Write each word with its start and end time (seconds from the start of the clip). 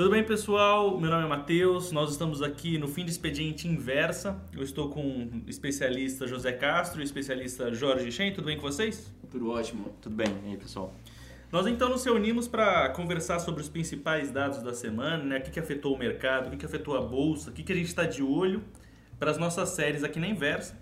Tudo 0.00 0.12
bem, 0.12 0.24
pessoal? 0.24 0.98
Meu 0.98 1.10
nome 1.10 1.24
é 1.24 1.28
Matheus. 1.28 1.92
Nós 1.92 2.10
estamos 2.10 2.40
aqui 2.40 2.78
no 2.78 2.88
fim 2.88 3.04
de 3.04 3.10
expediente 3.10 3.68
inversa. 3.68 4.40
Eu 4.56 4.62
estou 4.62 4.88
com 4.88 5.02
o 5.02 5.42
especialista 5.46 6.26
José 6.26 6.52
Castro 6.52 7.00
e 7.00 7.02
o 7.02 7.04
especialista 7.04 7.70
Jorge 7.74 8.10
Shen. 8.10 8.32
Tudo 8.32 8.46
bem 8.46 8.56
com 8.56 8.62
vocês? 8.62 9.12
Tudo 9.30 9.50
ótimo. 9.50 9.94
Tudo 10.00 10.16
bem. 10.16 10.28
E 10.46 10.52
aí, 10.52 10.56
pessoal? 10.56 10.94
Nós 11.52 11.66
então 11.66 11.90
nos 11.90 12.02
reunimos 12.02 12.48
para 12.48 12.88
conversar 12.88 13.40
sobre 13.40 13.60
os 13.60 13.68
principais 13.68 14.30
dados 14.30 14.62
da 14.62 14.72
semana, 14.72 15.22
né? 15.22 15.36
O 15.36 15.42
que, 15.42 15.50
que 15.50 15.60
afetou 15.60 15.94
o 15.94 15.98
mercado, 15.98 16.46
o 16.46 16.50
que, 16.50 16.56
que 16.56 16.64
afetou 16.64 16.96
a 16.96 17.02
bolsa, 17.02 17.50
o 17.50 17.52
que, 17.52 17.62
que 17.62 17.72
a 17.72 17.76
gente 17.76 17.88
está 17.88 18.04
de 18.04 18.22
olho 18.22 18.64
para 19.18 19.30
as 19.30 19.36
nossas 19.36 19.68
séries 19.68 20.02
aqui 20.02 20.18
na 20.18 20.28
inversa. 20.28 20.79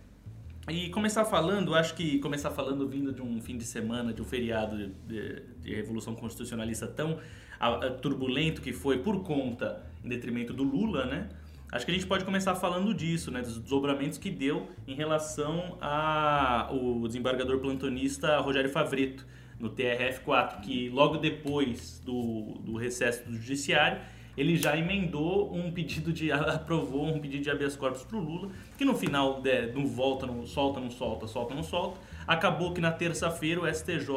E 0.71 0.91
começar 0.91 1.25
falando, 1.25 1.75
acho 1.75 1.95
que 1.95 2.19
começar 2.19 2.51
falando 2.51 2.87
vindo 2.87 3.11
de 3.11 3.23
um 3.23 3.41
fim 3.41 3.57
de 3.57 3.64
semana, 3.64 4.12
de 4.12 4.21
um 4.21 4.25
feriado 4.25 4.77
de, 4.77 4.89
de, 5.07 5.43
de 5.62 5.75
Revolução 5.75 6.15
Constitucionalista 6.15 6.87
tão 6.87 7.19
a, 7.59 7.87
a, 7.87 7.91
turbulento 7.91 8.60
que 8.60 8.73
foi 8.73 8.98
por 8.98 9.23
conta, 9.23 9.83
em 10.05 10.09
detrimento 10.10 10.52
do 10.52 10.62
Lula, 10.62 11.07
né? 11.07 11.30
Acho 11.73 11.87
que 11.87 11.91
a 11.91 11.95
gente 11.95 12.07
pode 12.07 12.24
começar 12.24 12.55
falando 12.55 12.93
disso, 12.93 13.30
né? 13.30 13.41
Dos 13.41 13.59
desdobramentos 13.59 14.19
que 14.19 14.30
deu 14.30 14.69
em 14.87 14.95
relação 14.95 15.79
ao 15.80 17.07
desembargador 17.07 17.59
plantonista 17.60 18.38
Rogério 18.38 18.71
Favreto, 18.71 19.27
no 19.59 19.71
TRF4, 19.71 20.60
que 20.60 20.91
logo 20.91 21.16
depois 21.16 22.01
do, 22.05 22.59
do 22.60 22.77
recesso 22.77 23.24
do 23.24 23.35
judiciário, 23.37 24.01
ele 24.38 24.56
já 24.56 24.77
emendou 24.77 25.52
um 25.55 25.70
pedido 25.73 26.12
de 26.12 26.30
aprovou 26.33 27.06
um 27.06 27.19
pedido 27.19 27.42
de 27.42 27.51
habeas 27.51 27.77
corpus 27.77 28.05
para 28.05 28.16
o 28.16 28.20
Lula, 28.20 28.51
que 28.77 28.84
no 28.84 28.95
final 28.95 29.41
de, 29.41 29.73
não 29.73 29.87
volta, 29.87 30.27
não 30.27 30.46
solta, 30.46 30.79
não 30.80 30.91
solta, 30.91 31.27
solta, 31.27 31.55
não 31.55 31.62
solta. 31.62 31.98
Acabou 32.27 32.73
que 32.73 32.80
na 32.80 32.93
terça-feira 32.93 33.60
o 33.60 33.74
STJ 33.74 34.15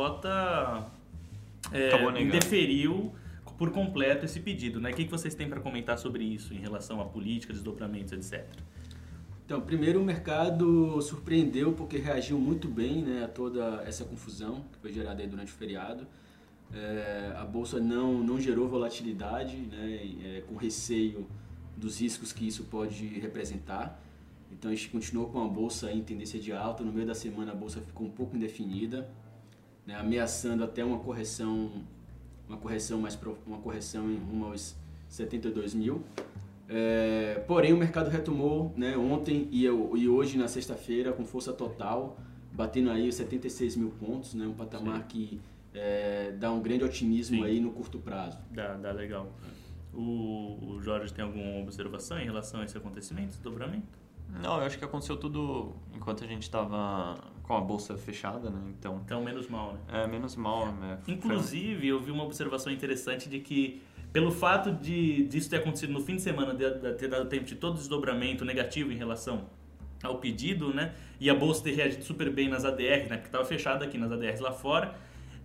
é, 1.71 2.21
indeferiu 2.21 3.13
por 3.57 3.71
completo 3.71 4.25
esse 4.25 4.39
pedido. 4.39 4.79
Né? 4.79 4.91
O 4.91 4.93
que, 4.95 5.05
que 5.05 5.11
vocês 5.11 5.35
têm 5.35 5.47
para 5.47 5.59
comentar 5.59 5.97
sobre 5.97 6.23
isso 6.23 6.53
em 6.53 6.59
relação 6.59 6.99
à 7.01 7.05
política, 7.05 7.53
desdobramentos, 7.53 8.11
etc. 8.11 8.45
Então, 9.45 9.59
primeiro 9.59 10.01
o 10.01 10.03
mercado 10.03 11.01
surpreendeu 11.01 11.73
porque 11.73 11.97
reagiu 11.97 12.39
muito 12.39 12.67
bem 12.67 13.01
né, 13.01 13.25
a 13.25 13.27
toda 13.27 13.83
essa 13.85 14.05
confusão 14.05 14.63
que 14.71 14.79
foi 14.79 14.93
gerada 14.93 15.25
durante 15.27 15.51
o 15.51 15.55
feriado. 15.55 16.07
É, 16.73 17.33
a 17.37 17.43
bolsa 17.43 17.79
não, 17.79 18.23
não 18.23 18.39
gerou 18.39 18.67
volatilidade, 18.67 19.57
né, 19.57 20.15
é, 20.23 20.41
com 20.47 20.55
receio 20.55 21.27
dos 21.75 21.99
riscos 21.99 22.31
que 22.31 22.47
isso 22.47 22.63
pode 22.65 23.05
representar. 23.05 24.01
Então 24.51 24.71
a 24.71 24.75
gente 24.75 24.89
continuou 24.89 25.27
com 25.27 25.43
a 25.43 25.47
bolsa 25.47 25.91
em 25.91 26.03
tendência 26.03 26.39
de 26.39 26.51
alta. 26.53 26.83
No 26.83 26.91
meio 26.91 27.07
da 27.07 27.15
semana 27.15 27.51
a 27.51 27.55
bolsa 27.55 27.81
ficou 27.81 28.07
um 28.07 28.11
pouco 28.11 28.35
indefinida, 28.35 29.09
né, 29.85 29.95
ameaçando 29.95 30.63
até 30.63 30.83
uma 30.83 30.99
correção, 30.99 31.83
uma 32.47 32.57
correção 32.57 32.99
mais 32.99 33.17
uma 33.45 33.57
correção 33.57 34.09
em 34.09 34.17
rumo 34.17 34.45
aos 34.45 34.75
72 35.09 35.73
mil. 35.73 36.03
É, 36.69 37.43
porém 37.47 37.73
o 37.73 37.77
mercado 37.77 38.09
retomou, 38.09 38.73
né, 38.77 38.95
ontem 38.97 39.49
e, 39.51 39.65
eu, 39.65 39.91
e 39.97 40.07
hoje 40.07 40.37
na 40.37 40.47
sexta-feira 40.47 41.11
com 41.11 41.25
força 41.25 41.51
total, 41.51 42.17
batendo 42.53 42.91
aí 42.91 43.09
os 43.09 43.15
76 43.15 43.75
mil 43.75 43.89
pontos, 43.89 44.33
né, 44.33 44.47
um 44.47 44.53
patamar 44.53 45.01
Sim. 45.01 45.05
que 45.09 45.41
é, 45.73 46.33
dá 46.37 46.51
um 46.51 46.61
grande 46.61 46.83
otimismo 46.83 47.37
Sim. 47.37 47.45
aí 47.45 47.59
no 47.59 47.71
curto 47.71 47.99
prazo. 47.99 48.37
Dá, 48.51 48.75
dá 48.75 48.91
legal. 48.91 49.31
O, 49.93 50.75
o, 50.75 50.81
Jorge 50.81 51.13
tem 51.13 51.23
alguma 51.23 51.61
observação 51.61 52.19
em 52.19 52.25
relação 52.25 52.61
a 52.61 52.65
esse 52.65 52.77
acontecimento, 52.77 53.31
esse 53.31 53.41
dobramento? 53.41 53.99
Não, 54.41 54.57
eu 54.57 54.63
acho 54.63 54.77
que 54.77 54.85
aconteceu 54.85 55.17
tudo 55.17 55.73
enquanto 55.93 56.23
a 56.23 56.27
gente 56.27 56.43
estava 56.43 57.19
com 57.43 57.55
a 57.55 57.59
bolsa 57.59 57.97
fechada, 57.97 58.49
né? 58.49 58.61
Então, 58.69 59.01
então 59.03 59.21
menos 59.21 59.49
mal, 59.49 59.73
né? 59.73 59.79
É, 60.03 60.07
menos 60.07 60.37
mal. 60.37 60.71
Né? 60.71 60.99
Inclusive, 61.07 61.87
eu 61.87 61.99
vi 61.99 62.11
uma 62.11 62.23
observação 62.23 62.71
interessante 62.71 63.27
de 63.27 63.39
que 63.39 63.81
pelo 64.13 64.31
fato 64.31 64.71
de 64.71 65.25
disso 65.25 65.49
ter 65.49 65.57
acontecido 65.57 65.91
no 65.91 65.99
fim 65.99 66.15
de 66.15 66.21
semana, 66.21 66.53
de, 66.53 66.69
de 66.79 66.93
ter 66.93 67.09
dado 67.09 67.27
tempo 67.27 67.43
de 67.43 67.55
todo 67.55 67.75
desdobramento 67.75 68.45
negativo 68.45 68.91
em 68.91 68.97
relação 68.97 69.45
ao 70.01 70.17
pedido, 70.19 70.73
né? 70.73 70.95
E 71.19 71.29
a 71.29 71.35
bolsa 71.35 71.63
ter 71.63 71.71
reagido 71.71 72.03
super 72.03 72.29
bem 72.31 72.47
nas 72.47 72.63
ADRs, 72.63 73.09
né? 73.09 73.17
Porque 73.17 73.27
estava 73.27 73.43
fechada 73.43 73.83
aqui 73.83 73.97
nas 73.97 74.11
ADRs 74.11 74.39
lá 74.39 74.53
fora 74.53 74.95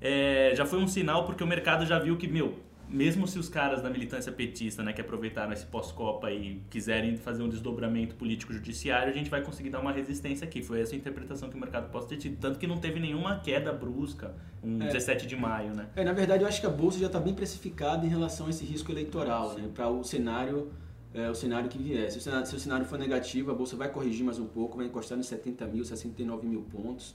é, 0.00 0.52
já 0.54 0.64
foi 0.66 0.78
um 0.78 0.88
sinal 0.88 1.24
porque 1.24 1.42
o 1.42 1.46
mercado 1.46 1.86
já 1.86 1.98
viu 1.98 2.16
que, 2.16 2.28
meu, 2.28 2.58
mesmo 2.88 3.26
se 3.26 3.38
os 3.38 3.48
caras 3.48 3.82
da 3.82 3.90
militância 3.90 4.30
petista, 4.30 4.82
né, 4.82 4.92
que 4.92 5.00
aproveitaram 5.00 5.52
esse 5.52 5.66
pós-copa 5.66 6.30
e 6.30 6.62
quiserem 6.70 7.16
fazer 7.16 7.42
um 7.42 7.48
desdobramento 7.48 8.14
político-judiciário, 8.14 9.08
a 9.08 9.12
gente 9.12 9.28
vai 9.28 9.42
conseguir 9.42 9.70
dar 9.70 9.80
uma 9.80 9.92
resistência 9.92 10.46
aqui. 10.46 10.62
Foi 10.62 10.80
essa 10.80 10.94
a 10.94 10.96
interpretação 10.96 11.48
que 11.48 11.56
o 11.56 11.60
mercado 11.60 11.90
pode 11.90 12.06
ter 12.06 12.16
tido. 12.16 12.38
Tanto 12.38 12.58
que 12.58 12.66
não 12.66 12.78
teve 12.78 13.00
nenhuma 13.00 13.40
queda 13.40 13.72
brusca, 13.72 14.34
um 14.62 14.82
é. 14.82 14.86
17 14.86 15.26
de 15.26 15.36
maio, 15.36 15.74
né? 15.74 15.88
É, 15.96 16.04
na 16.04 16.12
verdade, 16.12 16.42
eu 16.42 16.48
acho 16.48 16.60
que 16.60 16.66
a 16.66 16.70
bolsa 16.70 16.98
já 16.98 17.06
está 17.06 17.18
bem 17.18 17.34
precificada 17.34 18.06
em 18.06 18.08
relação 18.08 18.46
a 18.46 18.50
esse 18.50 18.64
risco 18.64 18.92
eleitoral, 18.92 19.54
né? 19.54 19.68
Para 19.74 19.88
o 19.88 20.04
cenário 20.04 20.70
é, 21.14 21.30
o 21.30 21.34
cenário 21.34 21.68
que 21.68 21.78
vier. 21.78 22.10
Se 22.10 22.18
o 22.18 22.20
cenário, 22.20 22.46
se 22.46 22.54
o 22.54 22.60
cenário 22.60 22.84
for 22.84 22.98
negativo, 22.98 23.50
a 23.50 23.54
bolsa 23.54 23.74
vai 23.74 23.90
corrigir 23.90 24.24
mais 24.24 24.38
um 24.38 24.46
pouco, 24.46 24.76
vai 24.76 24.86
encostar 24.86 25.16
nos 25.16 25.26
70 25.26 25.66
mil, 25.66 25.82
69 25.82 26.46
mil 26.46 26.60
pontos 26.62 27.14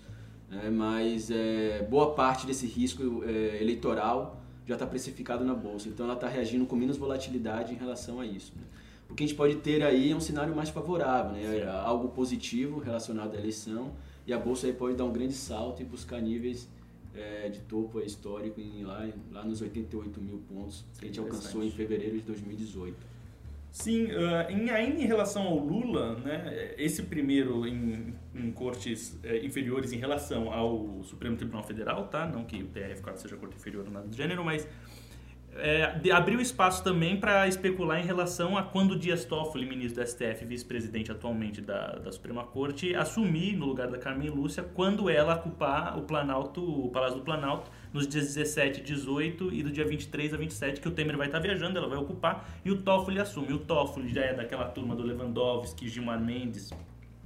é, 0.52 0.70
mas 0.70 1.32
é, 1.32 1.88
boa 1.90 2.14
parte 2.14 2.46
desse 2.46 2.66
risco 2.66 3.24
é, 3.24 3.62
eleitoral 3.62 4.42
já 4.68 4.76
está 4.76 4.86
precificado 4.86 5.44
na 5.44 5.54
bolsa, 5.54 5.88
então 5.88 6.06
ela 6.06 6.16
está 6.16 6.28
reagindo 6.28 6.66
com 6.66 6.76
menos 6.76 6.98
volatilidade 6.98 7.74
em 7.74 7.78
relação 7.78 8.20
a 8.20 8.26
isso. 8.26 8.54
Né? 8.56 8.64
O 9.10 9.16
que 9.16 9.24
a 9.24 9.28
gente 9.28 9.36
pode 9.36 9.56
ter 9.56 9.84
aí 9.84 10.12
é 10.12 10.16
um 10.16 10.20
cenário 10.20 10.56
mais 10.56 10.70
favorável, 10.70 11.32
né? 11.32 11.66
algo 11.84 12.10
positivo 12.10 12.80
relacionado 12.80 13.34
à 13.34 13.38
eleição, 13.38 13.94
e 14.28 14.34
a 14.34 14.38
bolsa 14.38 14.68
aí 14.68 14.74
pode 14.74 14.96
dar 14.96 15.06
um 15.06 15.12
grande 15.12 15.34
salto 15.34 15.82
e 15.82 15.86
buscar 15.86 16.22
níveis 16.22 16.70
é, 17.16 17.50
de 17.50 17.60
topo 17.62 18.00
histórico 18.00 18.60
em, 18.60 18.84
lá, 18.84 19.08
lá 19.32 19.44
nos 19.44 19.62
88 19.62 20.22
mil 20.22 20.42
pontos 20.48 20.86
que 20.98 21.06
a 21.06 21.08
gente 21.08 21.20
alcançou 21.20 21.64
em 21.64 21.72
fevereiro 21.72 22.18
de 22.18 22.24
2018. 22.24 23.11
Sim, 23.72 24.08
uh, 24.08 24.50
em, 24.50 24.70
ainda 24.70 25.02
em 25.02 25.06
relação 25.06 25.44
ao 25.44 25.58
Lula, 25.58 26.16
né, 26.18 26.76
esse 26.78 27.04
primeiro 27.04 27.66
em, 27.66 28.14
em 28.36 28.52
cortes 28.52 29.18
uh, 29.24 29.46
inferiores 29.46 29.94
em 29.94 29.98
relação 29.98 30.52
ao 30.52 31.02
Supremo 31.04 31.38
Tribunal 31.38 31.64
Federal, 31.64 32.08
tá? 32.10 32.26
não 32.26 32.44
que 32.44 32.62
o 32.62 32.68
TRF4 32.68 33.16
seja 33.16 33.38
corte 33.38 33.56
inferior 33.56 33.86
ou 33.86 33.92
nada 33.92 34.08
do 34.08 34.16
gênero, 34.16 34.44
mas 34.44 34.68
é, 35.58 36.12
abriu 36.12 36.40
espaço 36.40 36.84
também 36.84 37.18
para 37.18 37.48
especular 37.48 38.00
em 38.00 38.06
relação 38.06 38.58
a 38.58 38.64
quando 38.64 38.98
Dias 38.98 39.26
Toffoli, 39.26 39.66
ministro 39.66 40.02
do 40.02 40.08
STF, 40.08 40.46
vice-presidente 40.46 41.12
atualmente 41.12 41.62
da, 41.62 41.98
da 41.98 42.12
Suprema 42.12 42.44
Corte, 42.44 42.96
assumir 42.96 43.58
no 43.58 43.66
lugar 43.66 43.90
da 43.90 43.98
Carmen 43.98 44.30
Lúcia 44.30 44.64
quando 44.64 45.10
ela 45.10 45.36
ocupar 45.36 45.98
o 45.98 46.04
Planalto, 46.04 46.64
o 46.64 46.90
Palácio 46.90 47.20
do 47.20 47.24
Planalto, 47.24 47.70
nos 47.92 48.08
dias 48.08 48.28
17 48.28 48.82
18 48.82 49.54
e 49.54 49.62
do 49.62 49.72
dia 49.72 49.86
23 49.86 50.34
a 50.34 50.38
27, 50.38 50.80
que 50.80 50.88
o 50.88 50.92
Temer 50.92 51.18
vai 51.18 51.28
estar 51.28 51.40
viajando, 51.40 51.78
ela 51.78 51.90
vai 51.90 51.98
ocupar, 51.98 52.50
e 52.64 52.72
o 52.72 52.82
Toffoli 52.82 53.20
assume. 53.20 53.52
O 53.52 53.60
Toffoli 53.60 54.08
já 54.08 54.22
é 54.22 54.34
daquela 54.34 54.66
turma 54.70 54.96
do 54.96 55.04
Lewandowski, 55.04 55.90
Gilmar 55.90 56.20
Mendes, 56.20 56.72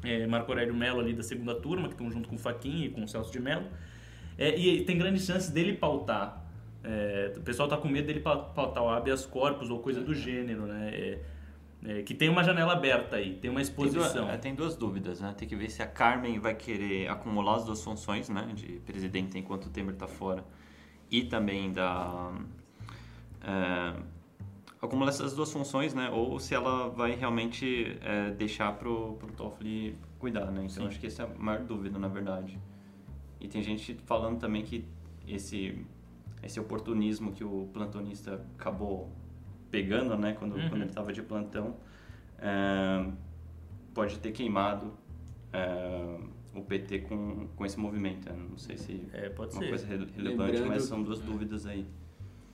é, 0.04 0.26
Marco 0.26 0.52
Aurélio 0.52 0.74
Mello 0.74 1.00
ali 1.00 1.14
da 1.14 1.24
segunda 1.24 1.54
turma, 1.54 1.88
que 1.88 1.94
estão 1.94 2.12
junto 2.12 2.28
com 2.28 2.36
o 2.36 2.40
Faquinha 2.40 2.88
e 2.88 2.90
com 2.90 3.04
o 3.04 3.08
Celso 3.08 3.32
de 3.32 3.40
Mello. 3.40 3.68
É, 4.38 4.58
e 4.58 4.84
tem 4.84 4.98
grandes 4.98 5.26
chances 5.26 5.50
dele 5.50 5.74
pautar 5.74 6.45
é, 6.86 7.34
o 7.36 7.42
pessoal 7.42 7.68
está 7.68 7.78
com 7.78 7.88
medo 7.88 8.06
dele 8.06 8.20
pautar 8.20 8.84
o 8.84 8.90
habeas 8.90 9.26
corpus 9.26 9.70
ou 9.70 9.80
coisa 9.80 10.02
do 10.02 10.14
gênero, 10.14 10.68
né? 10.68 10.90
É, 10.94 11.20
é, 11.88 12.02
que 12.04 12.14
tem 12.14 12.30
uma 12.30 12.44
janela 12.44 12.74
aberta 12.74 13.16
aí, 13.16 13.36
tem 13.36 13.50
uma 13.50 13.62
exposição. 13.62 14.04
Tem 14.04 14.22
duas, 14.22 14.34
é, 14.34 14.38
tem 14.38 14.56
duas, 14.56 14.76
dúvidas, 14.76 15.22
né? 15.22 15.34
Tem 15.36 15.48
que 15.48 15.56
ver 15.56 15.70
se 15.70 15.82
a 15.82 15.88
Carmen 15.88 16.40
vai 16.40 16.54
querer 16.56 17.10
acumular 17.10 17.56
as 17.56 17.66
duas 17.66 17.84
funções, 17.84 18.30
né? 18.30 18.52
De 18.54 18.80
presidente 18.86 19.38
enquanto 19.38 19.66
o 19.66 19.70
Temer 19.70 19.94
está 19.94 20.08
fora 20.08 20.44
e 21.10 21.24
também 21.24 21.72
da... 21.72 22.32
É, 23.44 23.94
acumular 24.82 25.10
essas 25.10 25.34
duas 25.34 25.52
funções, 25.52 25.94
né? 25.94 26.10
Ou 26.10 26.40
se 26.40 26.54
ela 26.54 26.90
vai 26.90 27.16
realmente 27.16 27.98
é, 28.02 28.32
deixar 28.32 28.72
pro, 28.74 29.14
pro 29.14 29.32
Toffoli 29.34 29.98
cuidar, 30.20 30.52
né? 30.52 30.66
Então 30.66 30.84
Sim. 30.84 30.88
acho 30.88 31.00
que 31.00 31.08
essa 31.08 31.24
é 31.24 31.26
a 31.26 31.30
maior 31.38 31.64
dúvida, 31.64 31.98
na 31.98 32.08
verdade. 32.08 32.60
E 33.40 33.48
tem 33.48 33.62
gente 33.62 33.96
falando 34.06 34.40
também 34.40 34.64
que 34.64 34.86
esse 35.28 35.86
esse 36.44 36.60
oportunismo 36.60 37.32
que 37.32 37.44
o 37.44 37.70
plantonista 37.74 38.46
acabou 38.58 39.10
pegando, 39.72 40.16
né, 40.18 40.34
quando, 40.38 40.56
uhum. 40.56 40.70
quando 40.70 40.82
ele 40.82 40.90
estava 40.90 41.12
de 41.12 41.22
plantão, 41.22 41.76
é, 42.40 43.06
pode 43.94 44.20
ter 44.20 44.32
queimado 44.32 44.94
é, 45.52 46.18
o 46.54 46.62
PT 46.62 47.00
com, 47.00 47.48
com 47.56 47.66
esse 47.66 47.80
movimento. 47.80 48.30
Eu 48.30 48.38
não 48.38 48.58
sei 48.58 48.78
se 48.78 49.06
é 49.14 49.30
pode 49.30 49.54
uma 49.54 49.62
ser. 49.62 49.70
coisa 49.70 49.86
relevante, 49.88 50.22
Lembrando, 50.22 50.68
mas 50.68 50.84
são 50.84 51.04
duas 51.04 51.20
dúvidas 51.20 51.66
aí. 51.66 51.86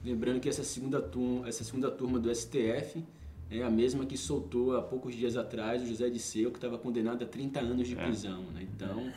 Lembrando 0.03 0.39
que 0.39 0.49
essa 0.49 0.63
segunda 0.63 0.99
turma, 1.01 1.47
essa 1.47 1.63
segunda 1.63 1.91
turma 1.91 2.19
do 2.19 2.33
STF 2.33 3.03
é 3.51 3.61
a 3.61 3.69
mesma 3.69 4.05
que 4.05 4.17
soltou 4.17 4.75
há 4.75 4.81
poucos 4.81 5.13
dias 5.13 5.35
atrás 5.35 5.83
o 5.83 5.85
José 5.85 6.09
Disseu, 6.09 6.49
que 6.49 6.57
estava 6.57 6.77
condenado 6.77 7.23
a 7.23 7.27
30 7.27 7.59
anos 7.59 7.87
de 7.87 7.95
é. 7.95 8.03
prisão. 8.03 8.43
Né? 8.53 8.67
Então, 8.75 9.11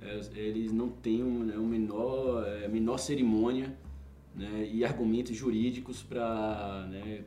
é, 0.00 0.38
eles 0.38 0.72
não 0.72 0.88
têm 0.88 1.22
um, 1.22 1.44
né, 1.44 1.58
um 1.58 1.66
menor, 1.66 2.46
é, 2.46 2.68
menor 2.68 2.98
cerimônia 2.98 3.76
né, 4.34 4.68
e 4.70 4.84
argumentos 4.84 5.36
jurídicos 5.36 6.02
para 6.02 6.86
né, 6.88 7.24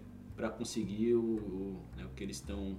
conseguir 0.58 1.14
o, 1.16 1.22
o, 1.22 1.84
né, 1.98 2.06
o, 2.06 2.10
que 2.10 2.24
eles 2.24 2.38
estão 2.38 2.78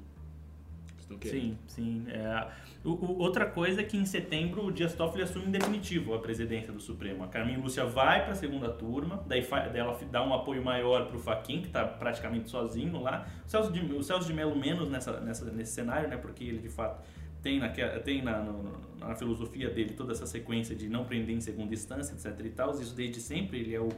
querendo. 1.19 1.43
Sim, 1.43 1.59
sim. 1.67 2.05
É, 2.09 2.49
o, 2.85 2.91
o, 2.91 3.19
outra 3.19 3.47
coisa 3.47 3.81
é 3.81 3.85
que 3.85 3.97
em 3.97 4.05
setembro 4.05 4.67
o 4.67 4.73
Dias 4.73 4.95
Toffoli 4.95 5.23
assume 5.23 5.47
em 5.47 5.51
definitivo 5.51 6.15
a 6.15 6.19
presidência 6.19 6.73
do 6.73 6.81
Supremo. 6.81 7.23
A 7.23 7.29
Carmen 7.29 7.57
Lúcia 7.57 7.85
vai 7.85 8.23
para 8.23 8.33
a 8.33 8.35
segunda 8.35 8.71
turma, 8.71 9.23
daí, 9.27 9.47
daí 9.49 9.79
ela 9.79 9.99
dá 10.11 10.27
um 10.27 10.35
apoio 10.35 10.65
maior 10.65 11.07
para 11.07 11.17
o 11.17 11.21
Faquin, 11.21 11.61
que 11.61 11.69
está 11.69 11.85
praticamente 11.85 12.51
sozinho 12.51 13.01
lá. 13.01 13.27
O 13.47 13.49
Celso 13.49 13.73
de, 13.73 13.81
o 13.81 14.03
Celso 14.03 14.27
de 14.27 14.35
Mello 14.35 14.57
menos 14.57 14.89
nessa, 14.89 15.21
nessa, 15.21 15.45
nesse 15.53 15.73
cenário, 15.73 16.09
né, 16.09 16.17
porque 16.17 16.45
ele 16.45 16.59
de 16.59 16.69
fato 16.69 17.05
tem, 17.43 17.61
na, 17.61 17.69
tem 17.69 18.23
na, 18.23 18.41
no, 18.41 18.73
na 18.99 19.15
filosofia 19.15 19.69
dele 19.69 19.93
toda 19.93 20.13
essa 20.13 20.27
sequência 20.27 20.75
de 20.75 20.89
não 20.89 21.05
prender 21.05 21.37
em 21.37 21.41
segunda 21.41 21.75
instância, 21.75 22.15
etc. 22.15 22.47
e 22.47 22.51
tal. 22.51 22.71
Isso 22.73 22.97
desde 22.97 23.21
sempre, 23.21 23.61
ele 23.61 23.75
é 23.75 23.81
o 23.81 23.91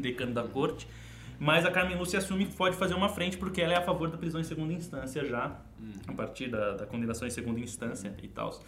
decano 0.00 0.32
da 0.32 0.42
corte. 0.42 0.86
Mas 1.38 1.64
a 1.64 1.70
Carmen 1.70 1.96
Lúcia 1.96 2.18
assume 2.18 2.46
que 2.46 2.56
pode 2.56 2.76
fazer 2.76 2.94
uma 2.94 3.08
frente 3.08 3.36
porque 3.36 3.60
ela 3.60 3.72
é 3.72 3.76
a 3.76 3.82
favor 3.82 4.10
da 4.10 4.16
prisão 4.16 4.40
em 4.40 4.44
segunda 4.44 4.72
instância 4.72 5.24
já, 5.24 5.56
a 6.06 6.12
partir 6.12 6.48
da, 6.48 6.72
da 6.72 6.86
condenação 6.86 7.28
em 7.28 7.30
segunda 7.30 7.60
instância 7.60 8.12
e 8.22 8.28
tal. 8.28 8.58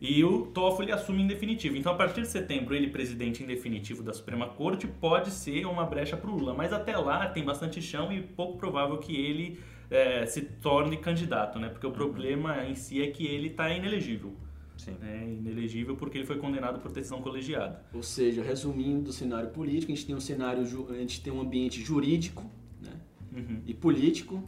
E 0.00 0.24
o 0.24 0.46
Toffoli 0.46 0.92
assume 0.92 1.22
em 1.22 1.26
definitivo. 1.26 1.76
Então, 1.76 1.92
a 1.92 1.94
partir 1.94 2.22
de 2.22 2.28
setembro, 2.28 2.74
ele, 2.74 2.88
presidente 2.88 3.42
em 3.42 3.46
definitivo 3.46 4.02
da 4.02 4.14
Suprema 4.14 4.48
Corte, 4.48 4.86
pode 4.86 5.30
ser 5.30 5.66
uma 5.66 5.84
brecha 5.84 6.16
para 6.16 6.30
o 6.30 6.34
Lula. 6.34 6.54
Mas 6.54 6.72
até 6.72 6.96
lá 6.96 7.26
tem 7.28 7.44
bastante 7.44 7.82
chão 7.82 8.10
e 8.10 8.22
pouco 8.22 8.56
provável 8.56 8.96
que 8.96 9.14
ele 9.14 9.60
é, 9.90 10.24
se 10.24 10.40
torne 10.40 10.96
candidato, 10.96 11.58
né? 11.58 11.68
Porque 11.68 11.86
o 11.86 11.90
problema 11.90 12.64
em 12.64 12.74
si 12.74 13.02
é 13.02 13.08
que 13.08 13.26
ele 13.26 13.48
está 13.48 13.68
inelegível. 13.68 14.34
Sim. 14.80 14.96
É 15.02 15.24
inelegível 15.24 15.94
porque 15.94 16.18
ele 16.18 16.26
foi 16.26 16.38
condenado 16.38 16.80
por 16.80 16.90
decisão 16.90 17.20
colegiada. 17.20 17.84
Ou 17.92 18.02
seja, 18.02 18.42
resumindo 18.42 19.10
o 19.10 19.12
cenário 19.12 19.50
político, 19.50 19.92
a 19.92 19.94
gente 19.94 20.06
tem 20.06 20.14
um 20.14 20.20
cenário, 20.20 20.62
a 20.90 20.94
gente 20.94 21.22
tem 21.22 21.32
um 21.32 21.40
ambiente 21.40 21.82
jurídico 21.82 22.44
né? 22.80 22.92
Uhum. 23.36 23.60
e 23.66 23.74
político 23.74 24.42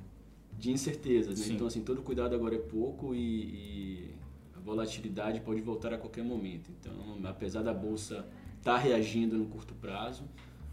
de 0.58 0.70
incertezas. 0.70 1.38
Né? 1.38 1.54
Então, 1.54 1.66
assim, 1.66 1.82
todo 1.82 2.02
cuidado 2.02 2.34
agora 2.34 2.54
é 2.54 2.58
pouco 2.58 3.14
e, 3.14 3.18
e, 3.18 4.10
a 4.56 4.60
volatilidade 4.60 5.40
pode 5.40 5.60
voltar 5.60 5.92
a 5.92 5.98
qualquer 5.98 6.24
momento. 6.24 6.70
Então, 6.80 7.18
apesar 7.24 7.62
da 7.62 7.74
bolsa 7.74 8.26
estar 8.58 8.74
tá 8.74 8.78
reagindo 8.78 9.36
no 9.36 9.46
curto 9.46 9.74
prazo, 9.74 10.22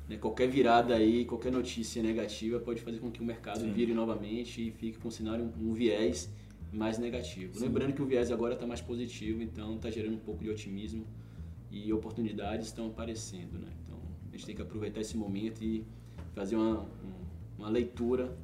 né? 0.08 0.16
qualquer 0.18 0.48
virada 0.48 0.96
aí, 0.96 1.26
qualquer 1.26 1.52
notícia 1.52 2.02
negativa 2.02 2.60
pode 2.60 2.82
fazer 2.82 3.00
com 3.00 3.12
que 3.12 3.20
o 3.20 3.26
mercado 3.26 3.62
Sim. 3.62 3.74
vire 3.74 3.94
novamente 3.94 4.68
e 4.68 4.72
fique 4.72 5.00
com 5.00 5.10
um 5.10 5.12
cenário, 5.12 5.52
um 5.60 5.74
viés 5.74 6.32
mais 6.72 6.98
negativo. 6.98 7.56
Sim. 7.56 7.66
Lembrando 7.66 7.94
que 7.94 8.02
o 8.02 8.06
viés 8.06 8.32
agora 8.32 8.54
está 8.54 8.66
mais 8.68 8.82
positivo, 8.82 9.42
então 9.42 9.76
está 9.76 9.90
gerando 9.90 10.16
um 10.16 10.20
pouco 10.20 10.44
de 10.44 10.50
otimismo 10.50 11.06
e 11.72 11.92
oportunidades 11.94 12.68
estão 12.68 12.88
aparecendo, 12.88 13.58
né? 13.60 13.70
Então 13.86 14.00
a 14.28 14.32
gente 14.36 14.46
tem 14.46 14.56
que 14.56 14.62
aproveitar 14.62 15.02
esse 15.02 15.16
momento 15.18 15.64
e 15.64 15.86
fazer 16.34 16.56
uma, 16.56 16.86
uma 17.58 17.70
leitura 17.70 18.36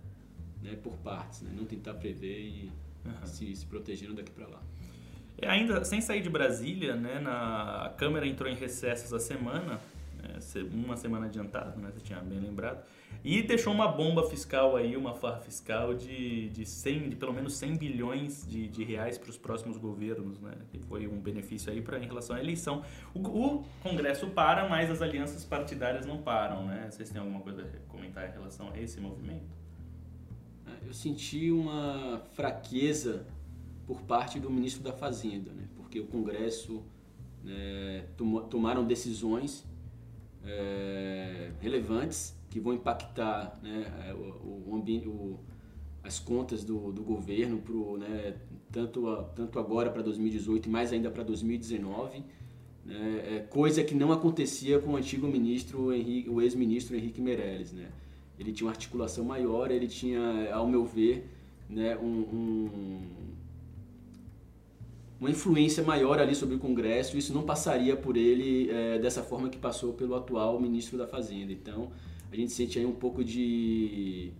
né, 0.62 0.76
por 0.82 0.94
partes, 0.98 1.42
né? 1.42 1.52
Não 1.56 1.66
tentar 1.66 1.94
prever 1.96 2.40
e 2.42 2.72
Uhum. 3.06 3.24
se, 3.28 3.56
se 3.56 3.68
protegendo 3.68 4.16
daqui 4.16 4.32
para 4.32 4.48
lá. 4.48 4.60
E 5.40 5.46
ainda 5.46 5.86
sem 5.86 6.02
sair 6.02 6.24
de 6.24 6.30
Brasília, 6.30 6.96
né, 6.96 7.20
na, 7.20 7.86
a 7.86 7.90
Câmara 7.90 8.26
entrou 8.26 8.50
em 8.50 8.56
recesso 8.56 9.04
essa 9.06 9.20
semana, 9.20 9.78
se- 9.78 9.84
uma 10.74 10.96
semana 10.98 11.26
adiantado, 11.26 11.80
né, 11.80 11.92
você 11.94 12.02
tinha 12.02 12.20
bem 12.20 12.40
lembrado, 12.40 12.84
e 13.24 13.42
deixou 13.42 13.74
uma 13.74 13.88
bomba 13.88 14.24
fiscal 14.30 14.76
aí, 14.76 14.96
uma 14.96 15.14
farra 15.14 15.40
fiscal 15.40 15.94
de, 15.94 16.50
de, 16.50 16.66
100, 16.66 17.10
de 17.10 17.16
pelo 17.16 17.34
menos 17.34 17.56
100 17.56 17.78
bilhões 17.78 18.46
de, 18.48 18.68
de 18.68 18.84
reais 18.84 19.18
para 19.18 19.30
os 19.30 19.38
próximos 19.38 19.78
governos, 19.78 20.40
né, 20.40 20.54
que 20.72 20.80
foi 20.80 21.08
um 21.08 21.20
benefício 21.20 21.72
aí 21.72 21.82
pra, 21.82 21.98
em 22.00 22.06
relação 22.06 22.36
à 22.36 22.40
eleição. 22.40 22.84
O, 23.14 23.20
o 23.20 23.66
Congresso 23.82 24.28
para, 24.28 24.68
mas 24.68 24.92
as 24.92 25.02
alianças 25.02 25.44
partidárias 25.44 26.06
não 26.06 26.22
param, 26.22 26.66
né? 26.66 26.88
Vocês 26.90 27.10
têm 27.10 27.20
alguma 27.20 27.40
coisa 27.40 27.64
a 27.64 27.92
comentar 27.92 28.30
em 28.30 28.32
relação 28.32 28.70
a 28.72 28.80
esse 28.80 29.00
movimento? 29.00 29.46
né? 30.66 30.78
Eu 30.86 30.94
senti 30.94 31.52
uma 31.52 32.22
fraqueza 32.34 33.26
por 33.86 34.02
parte 34.02 34.40
do 34.40 34.50
ministro 34.50 34.84
da 34.84 34.92
Fazenda, 34.92 35.52
né? 35.52 35.68
porque 35.76 36.00
o 36.00 36.08
Congresso 36.08 36.84
né, 37.44 38.06
tomaram 38.50 38.84
decisões 38.84 39.66
é, 40.46 41.52
relevantes 41.60 42.36
que 42.50 42.60
vão 42.60 42.74
impactar 42.74 43.60
né, 43.62 43.86
é, 44.08 44.14
o, 44.14 44.64
o 44.68 44.76
ambiente, 44.76 45.08
o- 45.08 45.40
as 46.04 46.20
contas 46.20 46.64
do, 46.64 46.92
do 46.92 47.02
governo, 47.04 47.58
pro, 47.60 47.98
né, 47.98 48.36
tanto, 48.72 49.08
a- 49.10 49.24
tanto 49.24 49.58
agora 49.60 49.90
para 49.90 50.02
2018 50.02 50.68
e 50.68 50.70
mais 50.72 50.94
ainda 50.94 51.10
para 51.10 51.24
2019. 51.24 52.24
Né, 52.86 53.24
é, 53.38 53.40
coisa 53.40 53.84
que 53.84 53.96
não 53.96 54.12
acontecia 54.12 54.80
com 54.80 54.92
o 54.92 54.96
antigo 54.96 55.28
ministro, 55.28 55.92
Henrique, 55.92 56.30
o 56.30 56.40
ex-ministro 56.42 56.96
Henrique 56.96 57.20
Meirelles. 57.22 57.74
Né? 57.74 57.88
Ele 58.38 58.52
tinha 58.52 58.68
uma 58.68 58.72
articulação 58.74 59.26
maior, 59.26 59.72
ele 59.72 59.88
tinha, 59.88 60.54
ao 60.54 60.68
meu 60.68 60.86
ver, 60.86 61.28
né, 61.68 61.98
um, 61.98 62.06
um- 62.06 63.02
uma 65.20 65.30
influência 65.30 65.84
maior 65.84 66.20
ali 66.20 66.36
sobre 66.36 66.56
o 66.56 66.60
Congresso. 66.60 67.18
Isso 67.18 67.34
não 67.34 67.44
passaria 67.44 67.96
por 67.96 68.18
ele 68.18 68.70
é, 68.70 69.00
dessa 69.00 69.24
forma 69.24 69.50
que 69.50 69.58
passou 69.58 69.94
pelo 69.94 70.16
atual 70.16 70.60
ministro 70.60 70.98
da 70.98 71.08
Fazenda. 71.08 71.52
Então, 71.52 71.92
a 72.32 72.36
gente 72.36 72.52
sente 72.52 72.78
aí 72.78 72.86
um 72.86 72.92
pouco 72.96 73.24
de, 73.24 74.32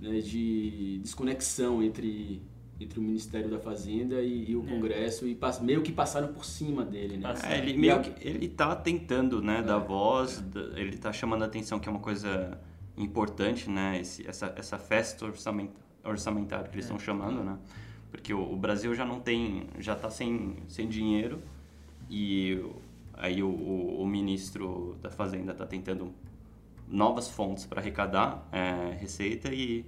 né, 0.00 0.20
de 0.20 0.98
desconexão 1.02 1.82
entre, 1.82 2.42
entre 2.78 2.98
o 2.98 3.02
Ministério 3.02 3.48
da 3.50 3.58
Fazenda 3.58 4.20
e, 4.20 4.50
e 4.50 4.56
o 4.56 4.62
É. 4.64 4.70
Congresso 4.70 5.26
e 5.26 5.34
pas- 5.34 5.60
meio 5.60 5.82
que 5.82 5.92
passaram 5.92 6.28
por 6.32 6.44
cima 6.44 6.84
dele. 6.84 7.16
Né? 7.16 7.34
É, 7.44 7.58
ele 7.58 7.76
meio 7.76 7.96
a- 7.96 8.00
que 8.00 8.28
ele 8.28 8.48
tá 8.48 8.76
tentando, 8.76 9.40
né, 9.42 9.62
dar 9.62 9.80
É, 9.80 9.84
voz, 9.84 10.40
da- 10.42 10.78
ele 10.78 10.96
tá 10.98 11.12
chamando 11.12 11.42
a 11.42 11.46
atenção 11.46 11.80
que 11.80 11.88
é 11.88 11.92
uma 11.92 12.00
coisa 12.00 12.60
importante, 12.96 13.70
né, 13.70 14.00
esse, 14.00 14.26
essa, 14.28 14.52
essa 14.56 14.76
festa 14.78 15.24
orçament, 15.24 15.70
orçamentária 16.04 16.68
que 16.68 16.74
eles 16.74 16.84
estão 16.84 16.98
chamando, 16.98 17.42
né, 17.42 17.56
porque 18.10 18.32
o, 18.32 18.52
o 18.52 18.56
Brasil 18.56 18.94
já 18.94 19.04
não 19.04 19.20
tem, 19.20 19.66
já 19.78 19.94
tá 19.94 20.10
sem, 20.10 20.56
sem 20.68 20.88
dinheiro 20.88 21.40
e 22.10 22.62
aí 23.14 23.42
o, 23.42 23.48
o, 23.48 24.02
o 24.02 24.06
ministro 24.06 24.96
da 25.02 25.10
Fazenda 25.10 25.52
tá 25.54 25.66
tentando 25.66 26.12
novas 26.86 27.28
fontes 27.28 27.66
para 27.66 27.80
arrecadar 27.80 28.48
é, 28.52 28.96
receita 28.98 29.52
e 29.52 29.84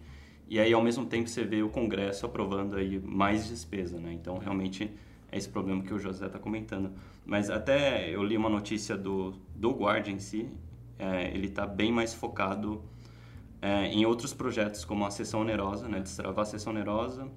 e 0.50 0.58
aí 0.58 0.72
ao 0.72 0.82
mesmo 0.82 1.06
tempo 1.06 1.28
você 1.28 1.44
vê 1.44 1.62
o 1.62 1.69
Congresso 1.69 2.26
aprovando 2.26 2.75
aí 2.75 2.99
mais 2.99 3.49
despesa, 3.49 4.00
né? 4.00 4.12
Então 4.12 4.37
realmente 4.37 4.90
é 5.31 5.38
esse 5.38 5.49
problema 5.49 5.81
que 5.81 5.94
o 5.94 5.99
José 5.99 6.26
está 6.26 6.40
comentando. 6.40 6.90
Mas 7.25 7.49
até 7.49 8.11
eu 8.12 8.25
li 8.25 8.37
uma 8.37 8.50
notícia 8.50 8.96
do 8.96 9.32
do 9.55 9.70
Guardian 9.70 10.14
em 10.14 10.19
si, 10.19 10.49
é, 10.99 11.28
ele 11.28 11.46
está 11.46 11.64
bem 11.67 11.93
mais 11.93 12.12
focado 12.12 12.82
é, 13.62 13.87
em 13.87 14.05
outros 14.05 14.34
projetos 14.34 14.84
como 14.84 15.06
a 15.06 15.11
sessão 15.12 15.43
onerosa, 15.43 15.87
né? 15.88 16.00
Destravar 16.00 16.43
a 16.43 16.46
sessão 16.46 16.72
onerosa, 16.72 17.28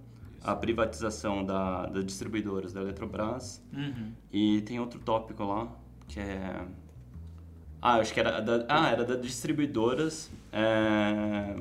a 0.44 0.56
privatização 0.56 1.46
da, 1.46 1.86
das 1.88 2.06
distribuidoras 2.06 2.74
da 2.74 2.82
Eletrobras 2.82 3.64
Uhum. 3.72 4.12
e 4.32 4.62
tem 4.62 4.80
outro 4.80 5.00
tópico 5.00 5.44
lá 5.44 5.72
que 6.08 6.20
é. 6.20 6.66
Ah, 7.82 7.98
eu 7.98 8.02
acho 8.02 8.14
que 8.14 8.20
era 8.20 8.40
da, 8.40 8.66
ah, 8.70 8.90
era 8.90 9.04
das 9.04 9.22
distribuidoras. 9.22 10.32
É... 10.52 11.56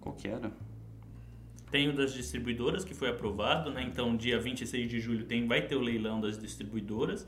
Qual 0.00 0.14
que 0.14 0.28
era? 0.28 0.50
Tem 1.70 1.88
o 1.88 1.92
das 1.92 2.12
distribuidoras 2.12 2.84
que 2.84 2.94
foi 2.94 3.10
aprovado, 3.10 3.70
né? 3.70 3.82
Então, 3.82 4.16
dia 4.16 4.40
26 4.40 4.88
de 4.88 5.00
julho 5.00 5.24
tem, 5.24 5.46
vai 5.46 5.62
ter 5.62 5.76
o 5.76 5.80
leilão 5.80 6.20
das 6.20 6.38
distribuidoras. 6.38 7.26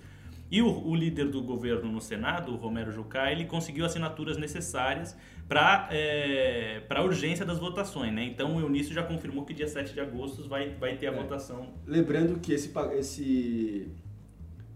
E 0.50 0.62
o, 0.62 0.86
o 0.86 0.94
líder 0.94 1.28
do 1.28 1.42
governo 1.42 1.90
no 1.92 2.00
Senado, 2.00 2.52
o 2.52 2.56
Romero 2.56 2.90
Jucá, 2.90 3.30
ele 3.30 3.44
conseguiu 3.44 3.84
assinaturas 3.84 4.36
necessárias 4.38 5.14
para 5.46 5.88
é, 5.90 6.82
a 6.88 7.02
urgência 7.02 7.44
das 7.44 7.58
votações, 7.58 8.12
né? 8.14 8.24
Então, 8.24 8.56
o 8.56 8.60
Eunício 8.60 8.94
já 8.94 9.02
confirmou 9.02 9.44
que 9.44 9.52
dia 9.52 9.68
7 9.68 9.92
de 9.92 10.00
agosto 10.00 10.48
vai, 10.48 10.70
vai 10.70 10.96
ter 10.96 11.08
a 11.08 11.12
É. 11.12 11.14
votação. 11.14 11.74
Lembrando 11.86 12.38
que 12.40 12.52
esse, 12.54 12.72
esse, 12.98 13.88